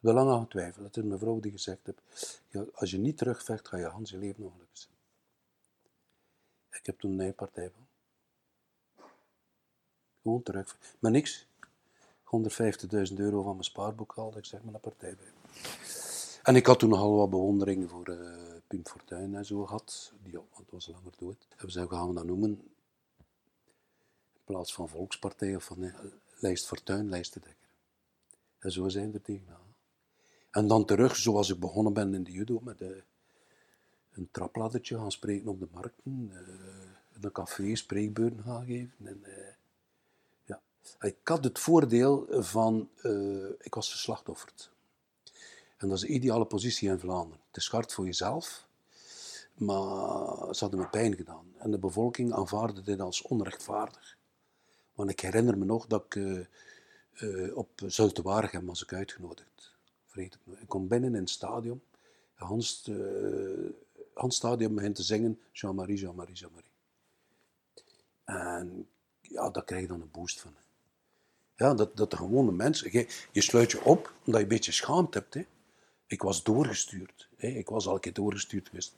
[0.00, 0.84] Ik heb er lang aan getwijfeld.
[0.84, 4.18] Dat is mijn vrouw die gezegd heeft, als je niet terugvecht, ga je Hans je
[4.18, 4.94] leven nog gelukkig zijn.
[6.70, 7.86] Ik heb toen een partij van.
[10.22, 10.78] Gewoon terug.
[10.98, 11.46] Maar niks.
[13.10, 14.36] 150.000 euro van mijn spaarboek gehaald.
[14.36, 15.32] Ik zeg maar een partij bij.
[16.42, 20.12] En ik had toen nogal wat bewondering voor eh Pim Fortuyn en zo gehad.
[20.22, 21.46] Die want het was langer dood.
[21.56, 22.50] En we zeiden, gaan we dat noemen?
[24.32, 25.94] In plaats van Volkspartij of van eh,
[26.38, 27.68] Lijst Fortuyn, Lijst de Dekker.
[28.58, 29.67] En zo zijn we er tegenaan.
[30.58, 32.88] En dan terug, zoals ik begonnen ben in de judo, met eh,
[34.12, 36.30] een trapladdertje gaan spreken op de markten.
[36.32, 36.38] eh,
[37.14, 39.06] in een café spreekbeurten gaan geven.
[39.06, 39.54] En, eh,
[40.44, 40.60] ja.
[41.00, 42.88] Ik had het voordeel van,
[43.60, 44.70] ik was geslachtofferd.
[45.76, 47.42] En dat is de ideale positie in Vlaanderen.
[47.46, 48.66] Het is hard voor jezelf,
[49.54, 51.52] maar ze hadden me pijn gedaan.
[51.58, 54.16] En de bevolking aanvaarde dit als onrechtvaardig.
[54.94, 56.46] Want ik herinner me nog dat ik
[57.54, 59.67] op Zulte Waregem was ik uitgenodigd.
[60.24, 61.82] Ik kom binnen in het stadion.
[62.34, 63.70] Hans, eh,
[64.14, 66.70] Hans Stadion begint te zingen Jean-Marie, Jean-Marie, Jean-Marie.
[68.24, 68.88] En
[69.20, 70.54] ja, daar krijg je dan een boost van.
[71.56, 72.92] Ja, dat, dat de gewone mensen...
[72.92, 75.34] Je, je sluit je op omdat je een beetje schaamte hebt.
[75.34, 75.46] Hè.
[76.06, 77.28] Ik was doorgestuurd.
[77.36, 77.48] Hè.
[77.48, 78.96] Ik was al een keer doorgestuurd geweest.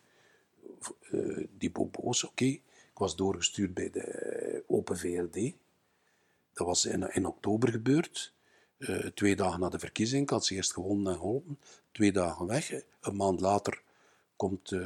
[1.01, 2.45] Eh, die bobo's, oké.
[2.45, 5.53] Ik was doorgestuurd bij de Open VLD.
[6.53, 8.33] Dat was in, in oktober gebeurd.
[8.81, 10.31] Eh, twee dagen na de verkiezing.
[10.31, 11.59] Had ze eerst gewonnen en geholpen.
[11.93, 12.73] Twee dagen weg.
[13.01, 13.83] Een maand later
[14.37, 14.81] komt eh,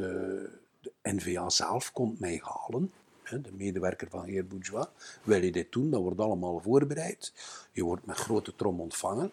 [0.81, 2.93] de NVA zelf komt mij halen.
[3.31, 4.87] De medewerker van heer Bourgeois.
[5.23, 5.91] Wil je dit doen?
[5.91, 7.33] Dat wordt allemaal voorbereid.
[7.73, 9.33] Je wordt met grote trom ontvangen.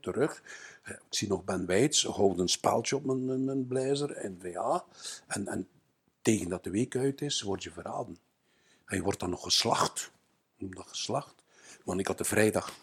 [0.00, 0.42] Terug.
[0.82, 4.84] Eh, Ik zie nog Ben Weits, houdt een speltje op mijn, mijn, blazer, NVA.
[5.26, 5.68] En, en
[6.22, 8.18] tegen dat de week uit is, word je verraden.
[8.86, 10.10] En je wordt dan nog geslacht.
[10.58, 11.34] Dat geslacht.
[11.84, 12.74] Want ik had de vrijdag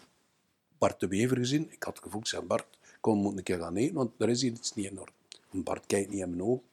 [0.82, 1.72] Bart de Wever gezien.
[1.72, 4.42] Ik had gevoeld, zei Bart, kom, we moeten een keer gaan eten, want er is
[4.42, 5.12] hier iets niet in orde.
[5.50, 6.64] Bart kijkt niet in mijn ogen.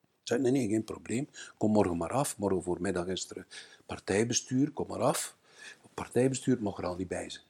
[0.00, 1.28] Ik zei, nee, nee, geen probleem.
[1.58, 2.38] Kom morgen maar af.
[2.38, 3.46] Morgen voormiddag is er
[3.86, 5.36] partijbestuur, kom maar af.
[5.94, 7.44] partijbestuur mag er al niet bij zijn.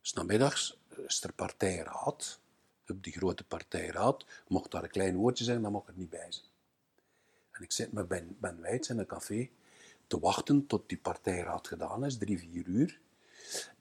[0.00, 2.40] Dus namiddags is er partijraad.
[2.88, 6.26] Op die grote partijraad mocht daar een klein woordje zijn, dan mag er niet bij
[6.28, 6.46] zijn.
[7.50, 9.48] En ik zit met Ben, ben Weits in een café
[10.06, 13.00] te wachten tot die partijraad gedaan is, drie, vier uur.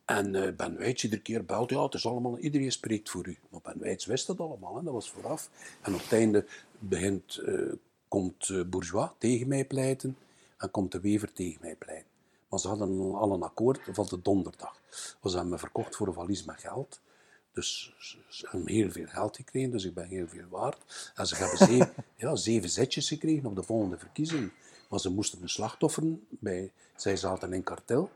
[0.09, 3.37] En uh, Ben Weits iedere keer belt, ja, het is allemaal, iedereen spreekt voor u.
[3.49, 5.49] Maar Ben Weits wist dat allemaal, hè, dat was vooraf.
[5.81, 6.45] En op het einde
[6.79, 7.73] begint, uh,
[8.07, 10.17] komt uh, Bourgeois tegen mij pleiten
[10.57, 12.09] en komt de Wever tegen mij pleiten.
[12.49, 14.81] Maar ze hadden al een akkoord van de donderdag.
[15.21, 17.01] We hebben me verkocht voor een valies met geld.
[17.53, 17.93] Dus
[18.29, 21.11] ze hebben heel veel geld gekregen, dus ik ben heel veel waard.
[21.15, 24.51] En ze hebben zeven, ja, zeven zetjes gekregen op de volgende verkiezing.
[24.89, 26.71] Maar ze moesten een slachtofferen bij...
[26.95, 28.09] Zij zaten in kartel.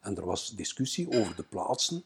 [0.00, 2.04] En er was discussie over de plaatsen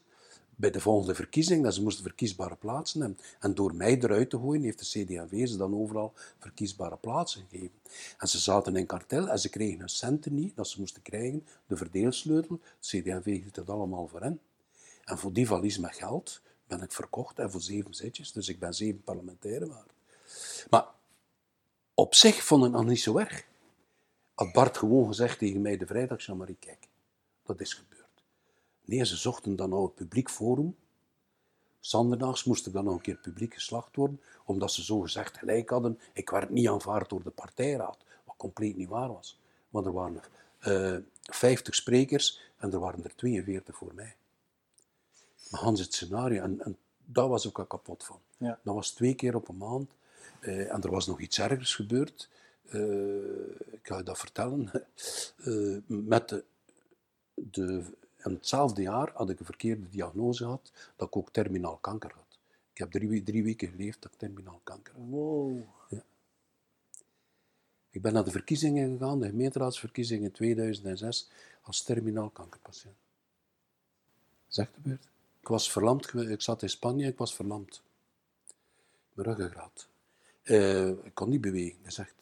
[0.55, 3.19] bij de volgende verkiezing, dat ze moesten verkiesbare plaatsen hebben.
[3.39, 7.75] En door mij eruit te gooien, heeft de CD&V ze dan overal verkiesbare plaatsen gegeven.
[8.17, 11.47] En ze zaten in kartel en ze kregen hun centen niet, dat ze moesten krijgen,
[11.67, 12.59] de verdeelsleutel.
[12.79, 14.39] De CD&V hield dat allemaal voor hen.
[15.03, 18.59] En voor die valies met geld ben ik verkocht en voor zeven zetjes, dus ik
[18.59, 19.91] ben zeven parlementairen waard.
[20.69, 20.85] Maar
[21.93, 23.45] op zich vond ik dat niet zo erg.
[24.33, 26.87] Had Bart gewoon gezegd tegen mij de vrijdag, Jean-Marie, kijk,
[27.45, 28.23] dat is gebeurd.
[28.85, 30.75] Nee, ze zochten dan nou het publiek forum.
[31.79, 35.69] Zanderdaags moest ik dan nog een keer publiek geslacht worden, omdat ze zo gezegd gelijk
[35.69, 35.99] hadden.
[36.13, 39.39] Ik werd niet aanvaard door de partijraad, wat compleet niet waar was.
[39.69, 40.21] Want er waren
[40.67, 44.15] uh, eh, 50 sprekers en er waren er 42 voor mij.
[45.49, 48.19] Maar Hans het scenario, en, en daar was ik al kapot van.
[48.37, 48.59] Ja.
[48.63, 49.91] Dat was twee keer op een maand.
[50.41, 52.29] Uh, en er was nog iets ergers gebeurd.
[52.69, 54.71] Uh, ik ga je dat vertellen.
[55.85, 56.43] met de,
[57.33, 57.83] de
[58.23, 62.39] en hetzelfde jaar had ik een verkeerde diagnose gehad dat ik ook terminaal kanker had.
[62.71, 65.03] Ik heb drie, drie weken geleefd dat ik terminaal kanker had.
[65.09, 65.61] Wow.
[65.89, 66.03] Ja.
[67.89, 71.29] Ik ben naar de verkiezingen gegaan, de gemeenteraadsverkiezingen in 2006,
[71.61, 72.95] als terminaal kankerpatiënt.
[74.47, 75.07] Zeg de beurt.
[75.39, 77.81] Ik was verlamd, ik zat in Spanje, ik was verlamd.
[79.13, 79.87] Mijn ruggengraat.
[80.43, 82.13] Uh, ik kon niet bewegen, dat is echt.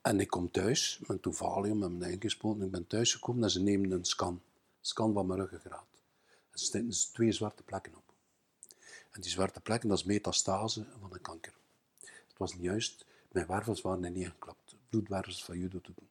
[0.00, 3.60] En ik kom thuis, met toen valium, met mijn ingespoten, ik ben thuisgekomen en ze
[3.60, 4.40] nemen een scan
[4.80, 5.86] scan van mijn ruggengraat.
[6.50, 8.12] Er zitten twee zwarte plekken op.
[9.10, 11.54] En die zwarte plekken, dat is metastase van een kanker.
[12.00, 14.76] Het was niet juist, mijn wervels waren niet geklapt.
[14.88, 16.08] Bloedwervels van judo te doen.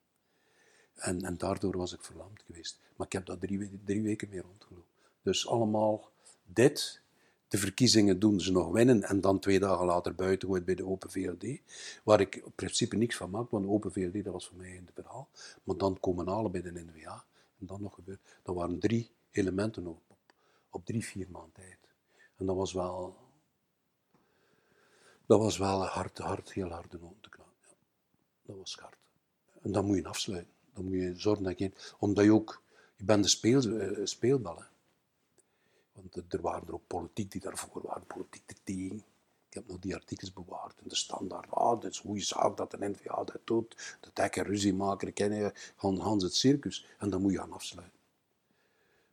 [0.95, 2.79] En, en daardoor was ik verlamd geweest.
[2.95, 4.85] Maar ik heb dat drie, drie weken mee rondgelopen.
[5.21, 6.11] Dus allemaal
[6.45, 7.01] dit,
[7.47, 11.11] de verkiezingen doen ze nog winnen en dan twee dagen later buiten bij de Open
[11.11, 11.61] VLD,
[12.03, 14.75] waar ik in principe niks van maak, want de Open VLD dat was voor mij
[14.75, 15.29] in het verhaal.
[15.63, 17.25] Maar dan komen alle bij de NVA
[17.59, 18.19] en dan nog gebeurd.
[18.43, 20.01] Dat waren drie elementen op,
[20.69, 21.79] op, drie, vier maanden tijd.
[22.37, 23.17] En dat was wel,
[25.25, 27.55] dat was wel hard, hard, heel hard de nood te knappen.
[27.61, 27.75] Ja.
[28.45, 28.97] Dat was hard.
[29.61, 30.53] En dan moet je afsluiten.
[30.73, 32.61] Dan moet je zorgen dat je, omdat je ook,
[32.95, 34.57] je bent de speel, uh, speelbal.
[34.57, 34.65] Hè.
[36.01, 39.03] Want er waren er ook politiek die daarvoor waren, politiek er tegen.
[39.47, 41.51] Ik heb nog die artikels bewaard in de standaard.
[41.51, 43.97] Ah, dat is goede zaak dat de NVA dat doet.
[44.01, 46.85] De dekker ruzie maken, kennen Hans het circus.
[46.99, 47.99] En dan moet je gaan afsluiten.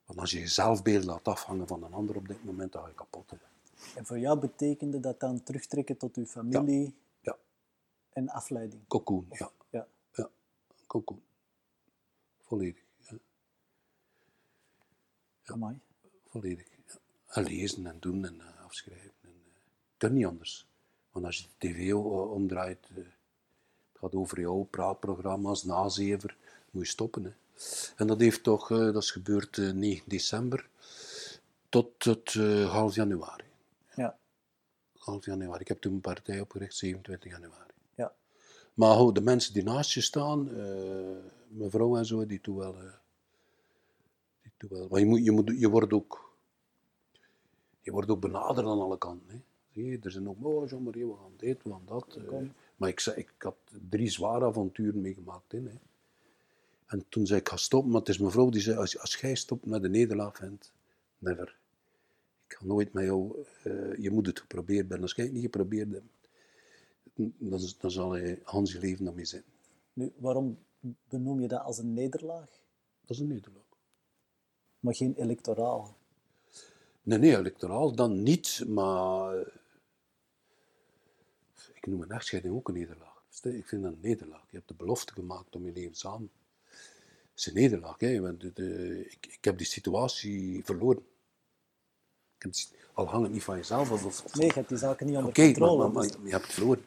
[0.06, 2.88] Want als je je zelfbeeld laat afhangen van een ander op dit moment, dan ga
[2.88, 3.32] je kapot.
[3.94, 6.92] En voor jou betekende dat dan terugtrekken tot uw familie ja.
[7.20, 7.36] ja.
[8.12, 8.82] en afleiding?
[8.88, 9.50] Cocoon, ja.
[9.70, 9.86] ja.
[10.12, 10.30] Ja,
[10.86, 11.22] cocoon.
[12.40, 12.82] Volledig.
[12.98, 13.16] Ja.
[16.28, 16.73] Volledig.
[17.34, 19.12] En lezen en doen en uh, afschrijven
[19.96, 20.66] kan niet anders.
[21.12, 26.36] Want als je de tv omdraait, uh, het gaat over jou, praatprogramma's, nazever,
[26.70, 27.24] moet je stoppen.
[27.24, 27.32] Hè.
[27.96, 30.68] En dat heeft toch, uh, dat is gebeurd uh, 9 december
[31.68, 32.32] tot, tot
[32.68, 33.44] half januari.
[33.94, 34.16] Ja.
[34.98, 35.60] Half januari.
[35.60, 37.72] Ik heb toen een partij opgericht, 27 januari.
[37.94, 38.14] Ja.
[38.74, 40.50] Maar ho, de mensen die naast je staan,
[41.48, 42.76] mevrouw en zo, die doen wel.
[44.42, 44.88] die doen wel.
[44.90, 46.23] Maar je, moet, je, moet, je wordt ook.
[47.84, 49.28] Je wordt ook benaderd aan alle kanten.
[49.30, 49.40] Hè
[49.82, 52.18] er zijn ook, oh Jean-Marie, we gaan dit, we gaan dat.
[52.18, 53.56] Uh, maar ik, ik had
[53.88, 55.52] drie zware avonturen meegemaakt.
[55.52, 55.62] Hè,
[56.86, 57.90] En toen zei ik, ga stoppen.
[57.90, 60.72] Maar het is mijn vrouw die zei, als, als jij stopt met de nederlaag vindt,
[61.18, 61.56] never.
[62.46, 65.02] Ik ga nooit met jou, uh, je moet het geprobeerd hebben.
[65.02, 66.04] Als jij het niet geprobeerd hebt,
[67.14, 69.44] dan, dan zal hij Hans je leven daarmee zijn.
[69.92, 70.58] Nu, waarom
[71.08, 72.48] benoem je dat als een nederlaag?
[73.00, 73.62] Dat is een nederlaag.
[74.80, 75.96] Maar geen electoraal?
[77.04, 79.36] Nee, nee, electoraal dan niet, maar
[81.74, 83.22] ik noem een echtscheiding ook een nederlaag.
[83.42, 84.44] Ik vind dat een nederlaag.
[84.50, 86.30] Je hebt de belofte gemaakt om je leven samen.
[86.64, 88.00] Het is een nederlaag.
[88.00, 88.30] Hè.
[89.00, 91.06] ik, ik, heb die situatie verloren.
[92.92, 93.90] al hangt het niet van jezelf.
[93.90, 95.82] Of, of, nee, je hebt die zaken niet onder okay, controle.
[95.82, 96.84] Maar, maar, je hebt het verloren.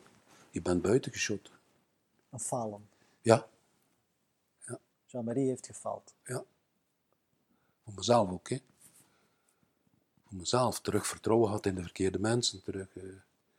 [0.49, 1.51] Je bent buiten geschot.
[2.29, 2.89] Een falen.
[3.21, 3.47] Ja.
[4.65, 4.79] ja.
[5.05, 6.15] Jean-Marie heeft gefaald.
[6.23, 6.43] Ja.
[7.83, 8.57] Voor mezelf ook, hè.
[10.27, 10.79] Voor mezelf.
[10.79, 12.63] Terug vertrouwen had in de verkeerde mensen.
[12.63, 13.03] Terug, eh,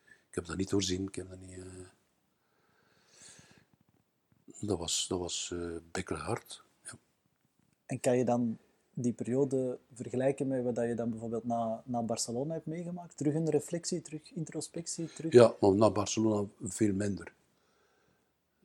[0.04, 1.06] ik heb dat niet doorzien.
[1.06, 1.58] Ik heb dat niet...
[1.58, 1.64] eh,
[4.60, 6.62] dat was, dat was eh bikkelen hard.
[6.84, 6.92] Ja.
[7.86, 8.58] En kan je dan
[8.94, 13.16] die periode vergelijken met wat je dan bijvoorbeeld na, na Barcelona hebt meegemaakt?
[13.16, 15.32] Terug een reflectie, terug introspectie, terug...
[15.32, 17.32] Ja, maar na Barcelona veel minder.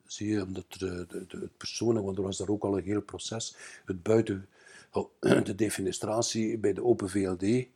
[0.06, 2.84] Zie je, omdat de, de, de, het persoonlijk, want er was daar ook al een
[2.84, 3.56] heel proces.
[3.86, 4.50] Het buiten,
[5.20, 7.68] de defenestratie bij de Open VLD,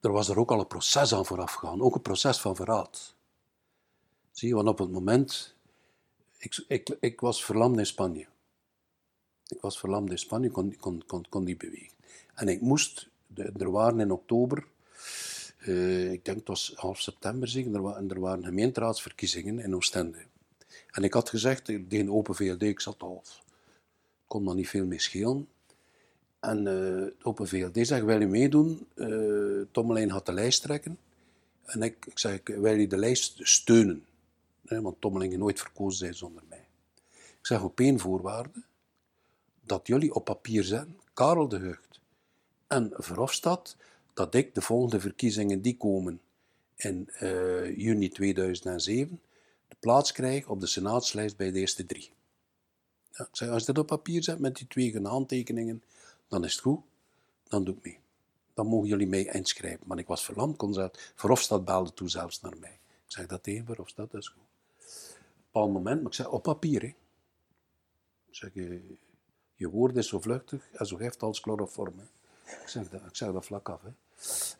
[0.00, 1.80] er was er ook al een proces aan vooraf gegaan.
[1.80, 3.14] Ook een proces van verraad.
[4.32, 5.54] Zie je, want op het moment,
[6.38, 8.26] ik, ik, ik was verlamd in Spanje.
[9.46, 11.96] Ik was verlamd in Spanje, kon, kon, kon, kon niet bewegen.
[12.34, 14.66] En ik moest, er waren in oktober,
[15.58, 20.18] eh, ik denk het was half september zeker, er, en er waren gemeenteraadsverkiezingen in Oostende.
[20.90, 23.22] En ik had gezegd, tegen Open VLD, ik zat al,
[24.26, 25.48] kon maar niet veel mee schelen.
[26.40, 28.86] En eh de Open VLD zegt, wil je meedoen?
[28.94, 29.06] Eh
[29.70, 30.98] Tommelijn gaat de lijst trekken.
[31.64, 34.04] En ik, ik zeg, wil je de lijst steunen?
[34.62, 36.66] Want Tommelijn nooit verkozen zijn zonder mij.
[37.14, 38.62] Ik zeg, op één voorwaarde,
[39.60, 42.00] dat jullie op papier zetten, Karel de Hucht
[42.66, 43.76] en Verhofstadt,
[44.14, 46.20] dat ik de volgende verkiezingen die komen
[46.76, 49.20] in eh, juni 2007,
[49.68, 52.10] de plaats krijg op de senaatslijst bij de eerste drie.
[53.12, 55.82] Ik zeg, als je dat op papier zet met die twee handtekeningen,
[56.28, 56.80] dan is het goed,
[57.48, 57.98] dan doe ik mee.
[58.54, 59.86] Dan mogen jullie mij inschrijven.
[59.86, 62.78] Maar ik was verlamd, kon ze Verhofstadt belde toen zelfs naar mij.
[63.04, 64.42] Ik zeg, dat tegen Verhofstadt, dat is goed.
[65.50, 66.86] Op een moment, maar ik zeg, op papier, hè.
[68.28, 68.96] Ik zeg, je,
[69.54, 71.98] je woord is zo vluchtig en zo gif als chloroform.
[71.98, 72.04] Hè.
[72.62, 73.82] Ik, zeg dat, ik zeg dat vlak af.
[73.82, 73.90] Hè.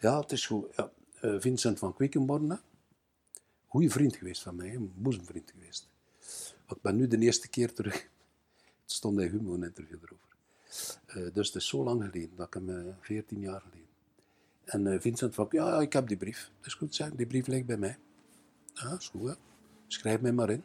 [0.00, 0.74] Ja, het is goed.
[0.76, 0.90] Ja.
[1.20, 2.60] eh, Vincent van Quickenborne,
[3.66, 5.88] goede vriend geweest van mij, een boezemvriend geweest.
[6.66, 7.94] Maar ik ben nu de eerste keer terug.
[8.82, 10.27] Het stond in Humo een interview erover.
[11.06, 13.88] Eh, dus het is zo lang geleden, dat ik hem, eh, 14 jaar geleden.
[14.64, 16.50] En eh, Vincent van, ja, ik heb die brief.
[16.56, 17.98] Dat is goed, zeg, die brief ligt bij mij.
[18.72, 19.36] Ja, is goed.
[19.86, 20.64] Schrijf mij maar in.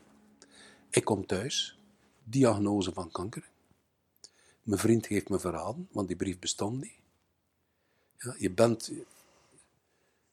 [0.89, 1.79] Ik kom thuis,
[2.23, 3.49] diagnose van kanker.
[4.63, 6.99] Mijn vriend heeft me verraden, want die brief bestond niet.
[8.17, 8.91] Ja, je bent...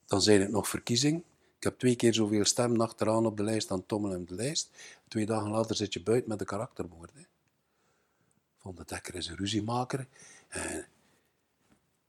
[0.06, 1.22] Dan zijn het nog verkiezing.
[1.56, 4.70] Ik heb twee keer zoveel stemmen achteraan op de lijst dan Tommel op de lijst.
[5.08, 7.10] Twee dagen later zit je buiten met een karaktermoord.
[8.62, 10.06] Van de Dekker is een ruziemaker.
[10.48, 10.78] En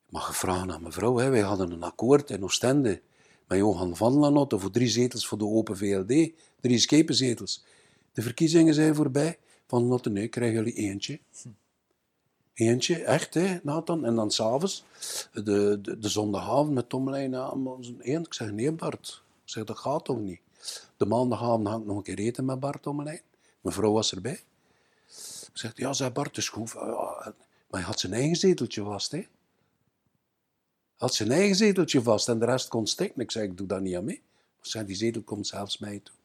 [0.05, 1.17] ik mag gevraagd aan mijn vrouw.
[1.17, 1.29] Hè.
[1.29, 3.01] Wij hadden een akkoord in Oostende
[3.47, 6.31] met Johan van Lanotte voor drie zetels voor de Open VLD.
[6.59, 7.63] Drie schepenzetels.
[8.13, 9.37] De verkiezingen zijn voorbij.
[9.67, 11.19] Van Lanotte, nee, krijgen jullie eentje.
[12.53, 14.05] Eentje, echt, hè, Nathan.
[14.05, 14.83] En dan s'avonds,
[15.33, 17.95] de, de, de zondagavond met Tommelijn aan onze.
[17.99, 19.23] Ik zeg, nee Bart.
[19.43, 20.39] Ik zeg, dat gaat toch niet.
[20.97, 23.21] De maandagavond had ik nog een keer eten met Bart Tommelijn.
[23.61, 24.43] Mijn was erbij.
[25.51, 26.71] Ik zeg, ja, zei Bart, is goed.
[26.71, 27.33] Ja,
[27.67, 29.17] maar hij had zijn eigen zeteltje vast, hè.
[29.17, 29.27] Hij
[31.09, 33.21] had zijn eigen zeteltje vast en de rest kon stikken.
[33.21, 34.21] Ik zeg, ik doe dat niet aan mee.
[34.61, 36.15] Ik die zetel komt zelfs mij toe.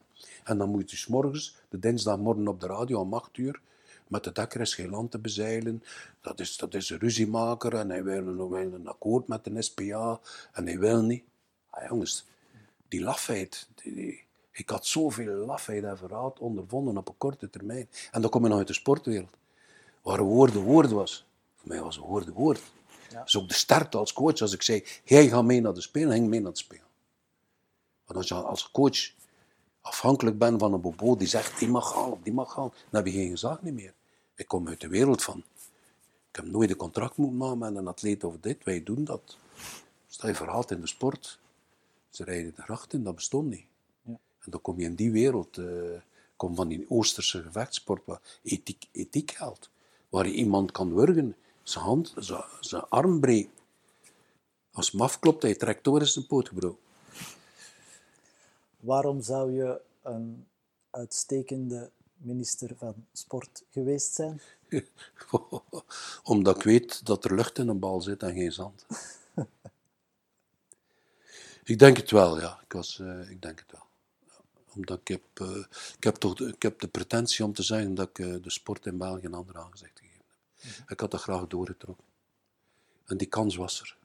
[0.44, 3.60] En dan moet je dus morgens, de dinsdagmorgen op de radio om 8 uur,
[4.08, 5.82] met de dekker is geen land te bezeilen.
[6.20, 10.20] Dat is, dat is een ruziemaker en hij wil wil een akkoord met de SPA
[10.52, 11.24] en hij wil niet.
[11.70, 12.26] Ah, jongens,
[12.88, 13.68] die lafheid.
[13.74, 14.25] Die-
[14.57, 17.88] ik had zoveel lafheid en verraad ondervonden op een korte termijn.
[18.11, 19.36] En dan kom je nog uit de sportwereld.
[20.02, 21.26] Waar woorden woord was.
[21.57, 22.62] Voor mij was een woord woord.
[23.11, 23.24] Ja.
[23.24, 24.40] Is ook de start als coach.
[24.40, 26.84] Als ik zei, jij gaat mee naar de spelen, ging mee naar de spelen.
[28.04, 29.12] Want als je als coach
[29.80, 33.07] afhankelijk bent van een bobo die zegt, die mag gaan die mag gaan, dan heb
[33.07, 33.94] je geen gezag niet meer.
[34.34, 35.44] Ik kom uit de wereld van,
[36.30, 38.64] ik heb nooit een contract moeten maken met een atleet of dit.
[38.64, 39.36] Wij doen dat.
[40.09, 41.38] Stel je verhaalt in de sport.
[42.11, 43.66] Ze rijden de gracht in, dat bestond niet.
[44.47, 46.01] En dan kom je in die wereld, eh,
[46.36, 49.70] kom van die Oosterse gevechtsport, waar ethiek, ethiek geldt.
[50.09, 53.51] Waar je iemand kan wurgen, zijn hand, zijn, zijn arm breekt.
[54.72, 56.84] Als hem afklopt, hij trekt door, is zijn poot gebroken.
[58.80, 60.47] Waarom zou je een
[60.90, 64.40] uitstekende minister van Sport geweest zijn?
[66.22, 68.86] Omdat ik weet dat er lucht in een bal zit en geen zand.
[71.64, 72.61] ik denk het wel, ja.
[72.62, 73.86] Ik, was, eh, ik denk het wel.
[74.76, 75.64] Omdat ik heb, eh,
[75.96, 78.50] ik, heb toch de, ik heb de pretentie om te zeggen dat ik eh, de
[78.50, 80.24] sport in België een ander aangezicht gegeven
[80.56, 80.90] heb.
[80.90, 82.04] Ik had dat graag doorgetrokken.
[83.04, 83.96] En die kans was er.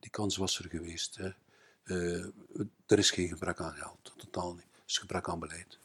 [0.00, 1.16] Die kans was er geweest.
[1.16, 1.30] Hè.
[1.84, 2.24] Eh,
[2.86, 4.66] er is geen gebrek aan geld, totaal niet.
[4.72, 5.78] Er is gebrek aan beleid.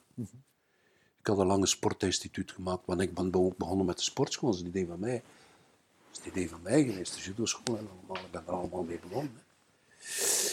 [1.20, 4.50] Ik had een lange sportinstituut gemaakt, want ik ben ook begonnen met de sportschool.
[4.50, 5.24] Dat is een idee van mij.
[6.12, 8.26] Dat is een idee van mij geweest, de judo-school en allemaal.
[8.26, 9.42] Ik ben er allemaal mee begonnen.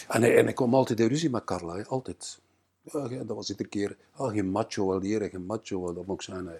[0.08, 2.38] En, en ik kwam altijd in ruzie met Carla, hè, altijd.
[2.92, 5.92] Ja, dat was iedere keer, ah, geen macho al leren, geen macho.
[5.92, 6.58] Dat moet ik zeggen, hè.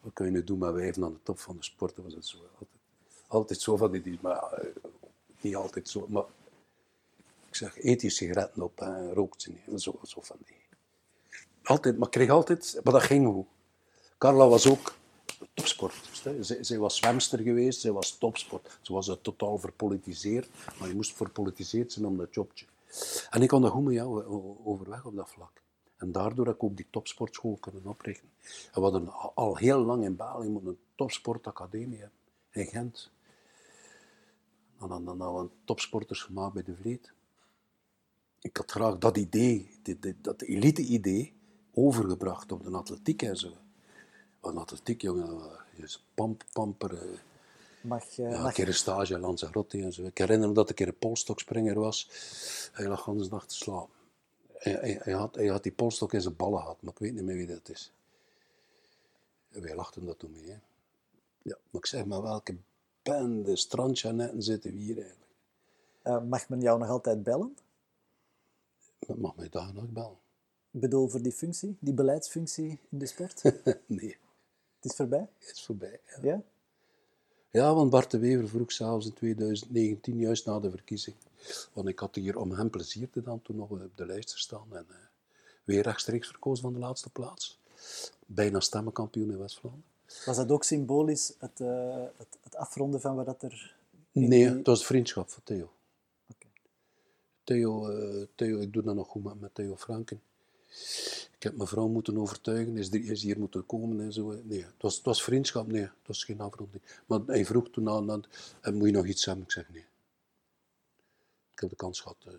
[0.00, 1.96] wat kun je nu doen met wijven aan de top van de sport?
[1.96, 2.36] Dat was het zo.
[2.36, 2.80] Altijd,
[3.26, 4.66] altijd zo van die, maar eh,
[5.40, 6.24] niet altijd zo, maar
[7.48, 9.82] ik zeg, eet je sigaretten op en rookt ze niet.
[9.82, 10.56] Zo, zo van die.
[11.62, 13.46] Altijd, maar kreeg altijd, maar dat ging goed.
[14.18, 14.94] Carla was ook
[15.54, 15.94] topsport.
[16.60, 18.78] Zij, was zwemster geweest, zij was topsport.
[18.80, 20.48] Ze was er totaal verpolitiseerd,
[20.78, 22.64] maar je moest verpolitiseerd zijn om dat jobje.
[23.30, 25.62] En ik kon dat goed met jou o- overweg op dat vlak.
[25.96, 28.28] En daardoor heb ik ook die topsportschool kunnen oprichten.
[28.42, 32.04] En we hadden al heel lang in België een topsportacademie
[32.50, 33.10] in Gent.
[34.80, 37.12] En dan, hadden we topsporters gemaakt bij de Vleet.
[38.40, 39.80] Ik had graag dat idee,
[40.16, 41.34] dat elite-idee,
[41.74, 43.52] overgebracht op de atletiek en zo.
[44.40, 47.22] Want atletiek, jongen, is pamp, pamper.
[47.80, 50.02] Mag, eh, ja, een keer een stage in Lanzarote en zo.
[50.04, 52.08] Ik herinner me dat ik een keer een polstokspringer was.
[52.72, 53.94] Hij lag hele dag te slapen.
[54.52, 57.12] Hij, hij, hij had, hij had die polstok in zijn ballen gehad, maar ik weet
[57.14, 57.92] niet meer wie dat is.
[59.50, 60.50] En wij lachten dat toen mee.
[60.50, 60.58] Hè.
[61.42, 62.56] Ja, maar ik zeg maar, welke
[63.02, 65.30] bende strandjanetten zitten we hier eigenlijk?
[66.02, 67.56] eh, mag men jou nog altijd bellen?
[68.98, 70.18] Dat mag mij daar nog bellen.
[70.70, 73.42] Ik bedoel, voor die functie, die beleidsfunctie in de sport?
[73.86, 74.16] nee,
[74.80, 75.28] Het is voorbij?
[75.38, 76.00] het is voorbij.
[76.06, 76.18] Ja.
[76.22, 76.42] Ja?
[77.50, 81.16] Ja, want Bart de Wever vroeg zelfs in 2019, juist na de verkiezing.
[81.72, 84.66] Want ik had hier om hem plezier te doen toen nog op de lijst staan.
[84.76, 84.96] En eh,
[85.64, 87.58] weer rechtstreeks verkozen van de laatste plaats.
[88.26, 89.84] Bijna stemmenkampioen in West-Vlaanderen.
[90.26, 93.74] Was dat ook symbolisch, het, eh, het, het afronden van wat dat er...
[94.12, 95.72] Nee, die- het was vriendschap van Theo.
[96.30, 96.46] Oké.
[97.44, 100.20] Theo, eh, Theo, ik doe dat nog goed met, met Theo Franken.
[101.36, 104.40] Ik heb mijn vrouw moeten overtuigen, is, is hier moeten komen en zo.
[104.44, 106.82] Nee, het was, het was vriendschap, nee, het was geen afronding.
[107.06, 108.24] Maar hij vroeg toen aan, aan
[108.60, 109.44] "En moet je nog iets hebben?
[109.44, 109.84] Ik zeg nee.
[111.52, 112.16] Ik heb de kans gehad.
[112.26, 112.32] eh,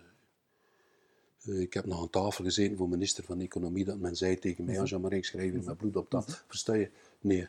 [1.54, 4.64] eh, ik heb nog aan tafel gezeten voor minister van Economie, dat men zei tegen
[4.64, 6.32] mij, Jean-Marie, ik schrijf hier met bloed op tafel.
[6.46, 6.90] Versta je?
[7.20, 7.48] Nee.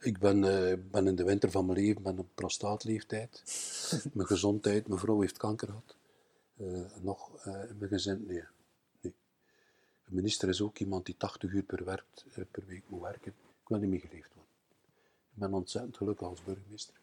[0.00, 3.42] Ik ben, eh, ben in de winter van mijn leven, ben op prostaatleeftijd.
[4.14, 5.96] mijn gezondheid, mijn vrouw heeft kanker gehad.
[6.56, 8.42] Eh, nog in mijn gezin, nee.
[10.14, 13.34] Minister is ook iemand die 80 uur eh, per week moet werken.
[13.62, 14.52] Ik wil niet meer geleefd worden.
[15.32, 16.94] Ik ben ontzettend gelukkig als burgemeester.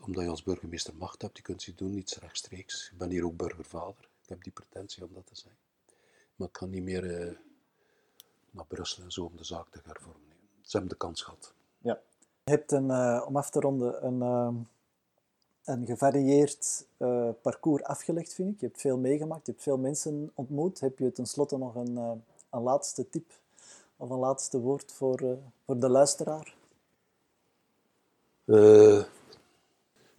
[0.00, 2.90] Omdat je als burgemeester macht hebt, je kunt ze doen, niets rechtstreeks.
[2.92, 4.08] Ik ben hier ook burgervader.
[4.22, 5.54] Ik heb die pretentie om dat te zijn.
[6.36, 7.36] Maar ik kan niet meer eh,
[8.50, 10.32] naar Brussel en zo om de zaak te hervormen.
[10.60, 11.54] Ze hebben de kans gehad.
[11.78, 12.00] Ja.
[12.44, 14.66] Je hebt een, eh, om af te ronden een,
[15.70, 18.60] een gevarieerd eh, parcours afgelegd, vind ik.
[18.60, 20.80] Je hebt veel meegemaakt, je hebt veel mensen ontmoet.
[20.80, 22.12] Heb je tenslotte nog een, eh,
[22.50, 23.32] een laatste tip
[23.96, 25.32] of een laatste woord voor, eh,
[25.64, 26.54] voor de luisteraar?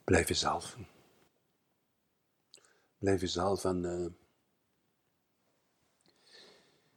[0.04, 0.78] Blijf jezelf.
[2.97, 4.16] Blijf jezelf en.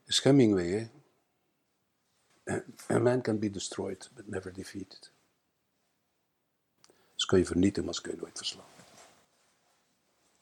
[0.04, 0.90] is Hemingway,
[2.44, 2.62] hè?
[2.90, 5.13] A man can be destroyed, but never defeated.
[7.24, 8.66] Dus kun je vernietigen, maar ze kun je nooit verslaan.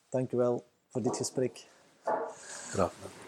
[0.08, 1.66] Dank u wel voor dit gesprek.
[2.68, 3.21] Graag gedaan.